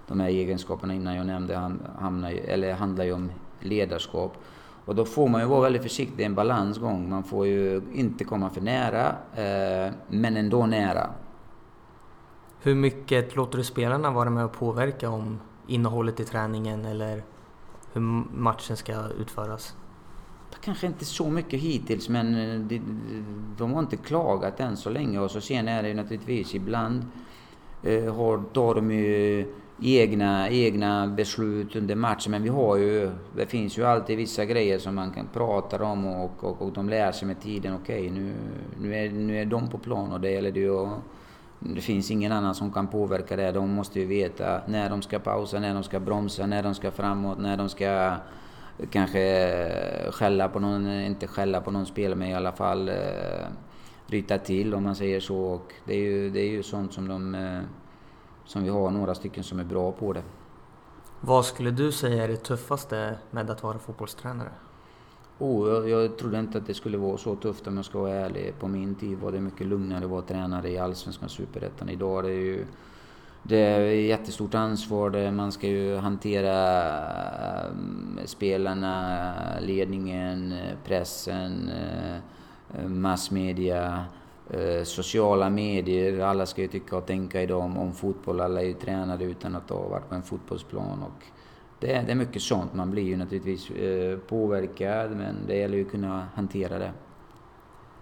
De 0.06 0.20
här 0.20 0.28
egenskaperna 0.28 0.94
innan 0.94 1.16
jag 1.16 1.26
nämnde 1.26 1.72
hamnar, 1.98 2.30
eller 2.30 2.72
handlar 2.72 3.04
ju 3.04 3.12
om 3.12 3.32
ledarskap. 3.60 4.36
Och 4.84 4.94
då 4.94 5.04
får 5.04 5.28
man 5.28 5.40
ju 5.40 5.46
vara 5.46 5.60
väldigt 5.60 5.82
försiktig. 5.82 6.16
Det 6.16 6.22
är 6.22 6.26
en 6.26 6.34
balansgång. 6.34 7.10
Man 7.10 7.24
får 7.24 7.46
ju 7.46 7.82
inte 7.92 8.24
komma 8.24 8.50
för 8.50 8.60
nära, 8.60 9.06
eh, 9.34 9.92
men 10.08 10.36
ändå 10.36 10.66
nära. 10.66 11.10
Hur 12.62 12.74
mycket 12.74 13.36
låter 13.36 13.58
du 13.58 13.64
spelarna 13.64 14.10
vara 14.10 14.30
med 14.30 14.44
och 14.44 14.52
påverka 14.52 15.10
om 15.10 15.38
innehållet 15.66 16.20
i 16.20 16.24
träningen 16.24 16.84
eller 16.84 17.22
hur 17.92 18.00
matchen 18.34 18.76
ska 18.76 19.08
utföras? 19.20 19.76
Kanske 20.60 20.86
inte 20.86 21.04
så 21.04 21.30
mycket 21.30 21.60
hittills, 21.60 22.08
men 22.08 22.34
eh, 22.34 22.60
de, 22.60 22.80
de 23.58 23.72
har 23.72 23.80
inte 23.80 23.96
klagat 23.96 24.60
än 24.60 24.76
så 24.76 24.90
länge. 24.90 25.18
Och 25.18 25.30
så 25.30 25.40
sen 25.40 25.68
är 25.68 25.82
det 25.82 25.94
naturligtvis 25.94 26.54
ibland 26.54 27.04
eh, 27.82 28.14
har, 28.14 28.42
tar 28.52 28.74
de 28.74 28.90
eh, 28.90 28.96
ju 28.96 29.54
egna, 29.82 30.50
egna 30.50 31.06
beslut 31.06 31.76
under 31.76 31.94
matchen. 31.94 32.30
Men 32.30 32.42
vi 32.42 32.48
har 32.48 32.76
ju, 32.76 33.10
det 33.36 33.46
finns 33.46 33.78
ju 33.78 33.84
alltid 33.84 34.16
vissa 34.16 34.44
grejer 34.44 34.78
som 34.78 34.94
man 34.94 35.10
kan 35.10 35.28
prata 35.32 35.84
om 35.84 36.06
och, 36.06 36.44
och, 36.44 36.62
och 36.62 36.72
de 36.72 36.88
lär 36.88 37.12
sig 37.12 37.28
med 37.28 37.40
tiden. 37.40 37.74
Okej, 37.82 38.10
okay, 38.10 38.20
nu, 38.20 38.34
nu, 38.80 38.94
är, 38.94 39.10
nu 39.10 39.40
är 39.40 39.44
de 39.44 39.68
på 39.68 39.78
plan 39.78 40.12
och 40.12 40.20
det 40.20 40.30
gäller 40.30 40.52
det 40.52 40.60
ju 40.60 40.78
att 40.78 40.98
det 41.64 41.80
finns 41.80 42.10
ingen 42.10 42.32
annan 42.32 42.54
som 42.54 42.72
kan 42.72 42.86
påverka 42.86 43.36
det. 43.36 43.52
De 43.52 43.70
måste 43.70 44.00
ju 44.00 44.06
veta 44.06 44.62
när 44.66 44.90
de 44.90 45.02
ska 45.02 45.18
pausa, 45.18 45.58
när 45.60 45.74
de 45.74 45.82
ska 45.82 46.00
bromsa, 46.00 46.46
när 46.46 46.62
de 46.62 46.74
ska 46.74 46.90
framåt, 46.90 47.38
när 47.38 47.56
de 47.56 47.68
ska 47.68 48.06
eh, 48.06 48.14
kanske 48.90 49.20
eh, 49.20 50.12
skälla 50.12 50.48
på 50.48 50.60
någon, 50.60 50.86
eh, 50.86 51.06
inte 51.06 51.26
skälla 51.26 51.60
på 51.60 51.70
någon 51.70 51.86
spelare, 51.86 52.18
men 52.18 52.28
i 52.28 52.34
alla 52.34 52.52
fall 52.52 52.90
ryta 54.06 54.38
till 54.38 54.74
om 54.74 54.82
man 54.82 54.96
säger 54.96 55.20
så. 55.20 55.38
Och 55.38 55.72
det, 55.84 55.94
är 55.94 55.98
ju, 55.98 56.30
det 56.30 56.40
är 56.40 56.50
ju 56.50 56.62
sånt 56.62 56.92
som, 56.92 57.08
de, 57.08 57.36
som 58.44 58.62
vi 58.62 58.68
har 58.68 58.90
några 58.90 59.14
stycken 59.14 59.44
som 59.44 59.58
är 59.58 59.64
bra 59.64 59.92
på 59.92 60.12
det. 60.12 60.22
Vad 61.20 61.44
skulle 61.44 61.70
du 61.70 61.92
säga 61.92 62.24
är 62.24 62.28
det 62.28 62.36
tuffaste 62.36 63.18
med 63.30 63.50
att 63.50 63.62
vara 63.62 63.78
fotbollstränare? 63.78 64.50
Oh, 65.42 65.68
jag, 65.68 65.88
jag 65.88 66.16
trodde 66.18 66.38
inte 66.38 66.58
att 66.58 66.66
det 66.66 66.74
skulle 66.74 66.98
vara 66.98 67.16
så 67.18 67.36
tufft 67.36 67.66
om 67.66 67.76
jag 67.76 67.84
ska 67.84 67.98
vara 67.98 68.14
ärlig. 68.14 68.54
På 68.58 68.68
min 68.68 68.94
tid 68.94 69.18
var 69.18 69.32
det 69.32 69.40
mycket 69.40 69.66
lugnare 69.66 70.04
att 70.04 70.10
vara 70.10 70.22
tränare 70.22 70.70
i 70.70 70.78
Allsvenskan 70.78 71.24
och 71.24 71.30
Superettan. 71.30 71.88
Idag 71.88 72.18
är 72.18 72.28
det 72.28 72.34
ju 72.34 72.66
det 73.42 73.58
är 73.58 73.80
jättestort 73.80 74.54
ansvar. 74.54 75.30
Man 75.30 75.52
ska 75.52 75.66
ju 75.66 75.96
hantera 75.96 76.88
eh, 77.58 78.24
spelarna, 78.24 79.34
ledningen, 79.60 80.54
pressen, 80.84 81.68
eh, 81.68 82.88
massmedia, 82.88 84.04
eh, 84.50 84.84
sociala 84.84 85.50
medier. 85.50 86.20
Alla 86.20 86.46
ska 86.46 86.62
ju 86.62 86.68
tycka 86.68 86.96
och 86.96 87.06
tänka 87.06 87.42
idag 87.42 87.60
om, 87.60 87.78
om 87.78 87.92
fotboll. 87.92 88.40
Alla 88.40 88.60
är 88.60 88.66
ju 88.66 88.74
tränade 88.74 89.24
utan 89.24 89.56
att 89.56 89.70
ha 89.70 89.88
varit 89.88 90.08
på 90.08 90.14
en 90.14 90.22
fotbollsplan. 90.22 91.02
Och 91.02 91.24
det, 91.82 91.92
är, 91.92 92.02
det 92.02 92.12
är 92.12 92.16
mycket 92.16 92.42
sånt. 92.42 92.74
Man 92.74 92.90
blir 92.90 93.02
ju 93.02 93.16
naturligtvis 93.16 93.70
eh, 93.70 94.18
påverkad 94.18 95.10
men 95.10 95.36
det 95.46 95.56
gäller 95.56 95.76
ju 95.76 95.84
att 95.84 95.90
kunna 95.90 96.26
hantera 96.34 96.78
det. 96.78 96.92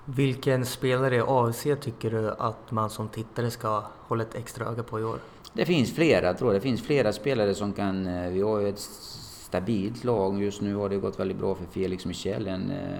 Vilken 0.04 0.66
spelare 0.66 1.16
i 1.16 1.22
AFC 1.26 1.66
tycker 1.80 2.10
du 2.10 2.30
att 2.30 2.70
man 2.70 2.90
som 2.90 3.08
tittare 3.08 3.50
ska 3.50 3.82
hålla 3.98 4.22
ett 4.22 4.34
extra 4.34 4.66
öga 4.66 4.82
på 4.82 5.00
i 5.00 5.04
år? 5.04 5.18
Det 5.52 5.64
finns 5.64 5.94
flera 5.94 6.34
tror 6.34 6.52
jag. 6.52 6.60
Det 6.60 6.64
finns 6.64 6.82
flera 6.82 7.12
spelare 7.12 7.54
som 7.54 7.72
kan... 7.72 8.06
Eh, 8.06 8.30
vi 8.30 8.40
har 8.40 8.60
ju 8.60 8.68
ett 8.68 8.78
stabilt 8.78 10.04
lag. 10.04 10.42
Just 10.42 10.60
nu 10.60 10.74
har 10.74 10.88
det 10.88 10.96
gått 10.96 11.20
väldigt 11.20 11.38
bra 11.38 11.54
för 11.54 11.64
Felix 11.64 12.06
Michel. 12.06 12.46
En, 12.46 12.70
eh, 12.70 12.98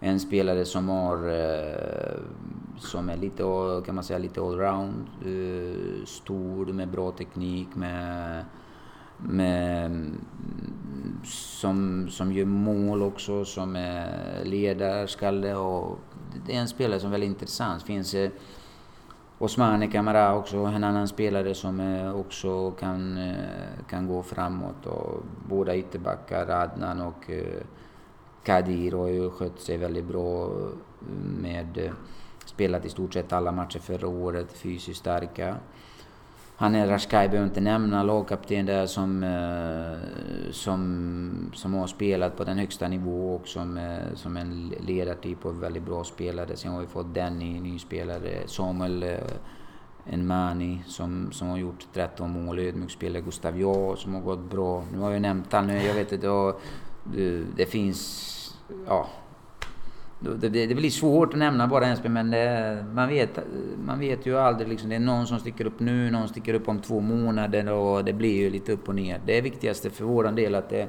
en 0.00 0.20
spelare 0.20 0.64
som 0.64 0.88
har... 0.88 1.18
Som 2.78 3.08
är 3.10 3.16
lite, 3.16 3.42
kan 3.86 3.94
man 3.94 4.04
säga, 4.04 4.18
lite 4.18 4.40
allround. 4.40 5.06
Stor, 6.06 6.66
med 6.66 6.88
bra 6.88 7.10
teknik, 7.10 7.68
med 7.74 8.44
med, 9.28 10.10
som, 11.24 12.08
som 12.10 12.32
gör 12.32 12.44
mål 12.44 13.02
också, 13.02 13.44
som 13.44 13.76
är 13.76 14.44
ledarskalle 14.44 15.54
och 15.54 15.98
det 16.46 16.56
är 16.56 16.60
en 16.60 16.68
spelare 16.68 17.00
som 17.00 17.08
är 17.08 17.12
väldigt 17.12 17.30
intressant. 17.30 17.82
Finns 17.82 18.14
eh, 18.14 18.30
Osmani 19.38 19.90
Kamara 19.90 20.36
också, 20.36 20.56
en 20.56 20.84
annan 20.84 21.08
spelare 21.08 21.54
som 21.54 21.80
eh, 21.80 22.16
också 22.16 22.70
kan, 22.70 23.16
eh, 23.18 23.84
kan 23.88 24.06
gå 24.06 24.22
framåt. 24.22 24.86
Och 24.86 25.22
båda 25.48 25.76
ytterbackar, 25.76 26.48
Adnan 26.48 27.00
och 27.00 27.30
eh, 27.30 27.62
Kadir 28.44 28.92
har 28.92 29.08
ju 29.08 29.30
skött 29.30 29.60
sig 29.60 29.76
väldigt 29.76 30.04
bra 30.04 30.50
med 31.40 31.78
eh, 31.78 31.92
spelat 32.46 32.84
i 32.84 32.88
stort 32.88 33.14
sett 33.14 33.32
alla 33.32 33.52
matcher 33.52 33.78
förra 33.78 34.08
året, 34.08 34.52
fysiskt 34.52 35.00
starka. 35.00 35.56
Han 36.56 36.74
är 36.74 36.86
Rashkai 36.86 37.28
behöver 37.28 37.48
inte 37.48 37.60
nämna, 37.60 38.02
lagkapten 38.02 38.66
där 38.66 38.86
som, 38.86 39.22
eh, 39.24 40.52
som, 40.52 41.50
som 41.54 41.74
har 41.74 41.86
spelat 41.86 42.36
på 42.36 42.44
den 42.44 42.58
högsta 42.58 42.88
nivå 42.88 43.34
och 43.34 43.48
som, 43.48 43.76
eh, 43.76 44.14
som 44.14 44.36
en 44.36 44.72
ledartyp 44.80 45.46
och 45.46 45.62
väldigt 45.62 45.82
bra 45.82 46.04
spelare. 46.04 46.56
Sen 46.56 46.72
har 46.72 46.80
vi 46.80 46.86
fått 46.86 47.14
Danny, 47.14 47.60
ny 47.60 47.78
spelare, 47.78 48.42
Samuel 48.46 49.02
eh, 49.02 49.18
Enmani 50.06 50.82
som, 50.86 51.32
som 51.32 51.48
har 51.48 51.58
gjort 51.58 51.86
13 51.92 52.30
mål, 52.30 52.58
ödmjuk 52.58 52.90
spelare, 52.90 53.22
Gustav 53.22 53.60
Ja 53.60 53.96
som 53.96 54.14
har 54.14 54.20
gått 54.20 54.50
bra. 54.50 54.84
Nu 54.92 54.98
har 54.98 55.10
jag 55.10 55.22
nämnt 55.22 55.52
han 55.52 55.66
nu, 55.66 55.82
jag 55.82 55.94
vet 55.94 56.12
inte, 56.12 56.26
det, 56.26 56.48
eh, 57.24 57.46
det 57.56 57.66
finns... 57.66 58.30
Ja, 58.86 59.08
det, 60.24 60.66
det, 60.66 60.74
blir 60.74 60.90
svårt 60.90 61.32
att 61.32 61.38
nämna 61.38 61.66
bara 61.66 61.86
en 61.86 62.12
men 62.12 62.30
det, 62.30 62.84
man, 62.92 63.08
vet, 63.08 63.38
man 63.86 64.00
vet 64.00 64.26
ju 64.26 64.38
aldrig. 64.38 64.68
Liksom, 64.68 64.88
det 64.90 64.96
är 64.96 65.00
någon 65.00 65.26
som 65.26 65.38
sticker 65.38 65.66
upp 65.66 65.80
nu, 65.80 66.10
någon 66.10 66.28
sticker 66.28 66.54
upp 66.54 66.68
om 66.68 66.80
två 66.80 67.00
månader 67.00 67.72
och 67.72 68.04
det 68.04 68.12
blir 68.12 68.36
ju 68.36 68.50
lite 68.50 68.72
upp 68.72 68.88
och 68.88 68.94
ner. 68.94 69.20
Det 69.26 69.38
är 69.38 69.42
viktigaste 69.42 69.90
för 69.90 70.04
vår 70.04 70.24
del 70.24 70.54
att 70.54 70.68
det, 70.68 70.88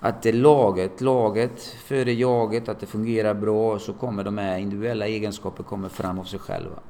att 0.00 0.22
det 0.22 0.32
laget, 0.32 1.00
laget 1.00 1.62
före 1.62 2.12
jaget, 2.12 2.68
att 2.68 2.80
det 2.80 2.86
fungerar 2.86 3.34
bra 3.34 3.78
så 3.78 3.92
kommer 3.92 4.24
de 4.24 4.38
här 4.38 4.58
individuella 4.58 5.06
egenskaperna 5.06 5.68
kommer 5.68 5.88
fram 5.88 6.18
av 6.18 6.24
sig 6.24 6.38
själva. 6.38 6.80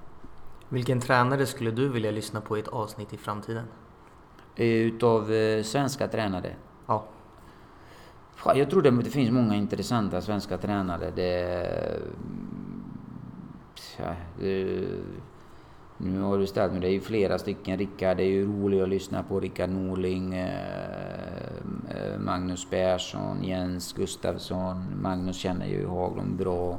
Vilken 0.69 1.01
tränare 1.01 1.47
skulle 1.47 1.71
du 1.71 1.89
vilja 1.89 2.11
lyssna 2.11 2.41
på 2.41 2.57
i 2.57 2.61
ett 2.61 2.69
avsnitt 2.69 3.13
i 3.13 3.17
framtiden? 3.17 3.65
Eh, 4.57 4.67
utav 4.67 5.33
eh, 5.33 5.63
svenska 5.63 6.09
tränare? 6.09 6.55
Jag 8.45 8.71
tror 8.71 8.83
det 8.83 9.11
finns 9.11 9.31
många 9.31 9.57
intressanta 9.57 10.21
svenska 10.21 10.59
tränare. 10.59 11.13
Det, 11.17 12.01
ja, 13.99 14.15
det, 14.41 14.87
nu 15.99 16.21
har 16.21 16.39
du 16.39 16.47
ställt 16.47 16.73
mig, 16.73 16.81
det 16.81 16.89
är 16.89 16.93
ju 16.93 17.01
flera 17.01 17.39
stycken. 17.39 17.79
Rickard, 17.79 18.17
det 18.17 18.23
är 18.23 18.29
ju 18.29 18.47
roligt 18.47 18.83
att 18.83 18.89
lyssna 18.89 19.23
på. 19.23 19.41
Rickard 19.41 19.71
Norling, 19.71 20.35
eh, 20.35 21.45
eh, 21.91 22.19
Magnus 22.19 22.71
Persson, 22.71 23.45
Jens 23.45 23.93
Gustafsson. 23.93 25.01
Magnus 25.03 25.37
känner 25.37 25.67
ju 25.67 25.87
Haglund 25.87 26.37
bra. 26.37 26.79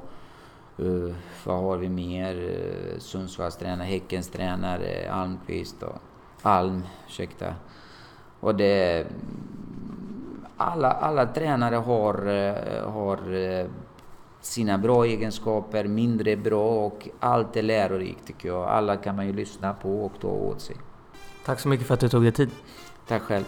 Uh, 0.80 1.15
vad 1.45 1.60
har 1.60 1.78
vi 1.78 1.89
mer? 1.89 2.36
Uh, 2.36 3.00
Sundsvalls 3.00 3.58
tränare, 3.58 3.88
Häckens 3.88 4.30
tränare, 4.30 5.12
Almqvist 5.12 5.84
och 5.84 6.02
Alm, 6.41 6.84
ursäkta. 7.08 7.56
Och 8.39 8.56
det 8.56 9.06
alla, 10.62 10.91
alla 10.91 11.26
tränare 11.26 11.76
har, 11.76 12.28
eh, 12.28 12.91
har 12.91 13.34
eh, 13.34 13.65
sina 14.41 14.78
bra 14.78 15.06
egenskaper, 15.06 15.84
mindre 15.84 16.38
bra 16.38 16.86
och 16.86 17.10
allt 17.19 17.58
är 17.58 17.62
lärorikt 17.62 18.28
tycker 18.28 18.47
jag. 18.47 18.67
Alla 18.67 18.97
kan 18.97 19.15
man 19.15 19.28
ju 19.28 19.34
lyssna 19.34 19.74
på 19.74 20.06
och 20.06 20.21
ta 20.21 20.28
åt 20.28 20.62
sig. 20.62 20.76
Tack 21.45 21.60
så 21.60 21.67
mycket 21.67 21.88
för 21.88 21.93
att 21.93 22.00
du 22.00 22.10
tog 22.10 22.24
dig 22.24 22.32
tid. 22.32 22.50
Tack 23.08 23.21
själv. 23.21 23.43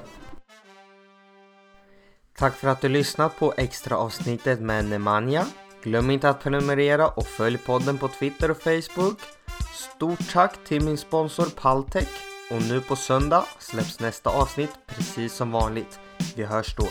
Tack 2.38 2.54
för 2.54 2.68
att 2.68 2.82
du 2.82 2.90
lyssnat 2.90 3.40
på 3.40 3.54
extra 3.58 3.98
avsnittet 3.98 4.62
med 4.62 4.86
Nemanja. 4.86 5.46
Glöm 5.84 6.10
inte 6.10 6.30
att 6.30 6.44
prenumerera 6.44 7.08
och 7.08 7.26
följ 7.26 7.58
podden 7.58 7.98
på 7.98 8.08
Twitter 8.08 8.52
och 8.52 8.58
Facebook. 8.58 9.20
Stort 9.74 10.34
tack 10.34 10.64
till 10.64 10.84
min 10.84 10.98
sponsor 10.98 11.46
Paltech. 11.62 12.10
Och 12.52 12.62
nu 12.62 12.82
på 12.82 12.96
söndag 12.96 13.46
släpps 13.60 14.00
nästa 14.00 14.30
avsnitt 14.30 14.72
precis 14.88 15.34
som 15.34 15.52
vanligt. 15.52 16.00
Vi 16.36 16.44
hörs 16.44 16.76
då. 16.76 16.88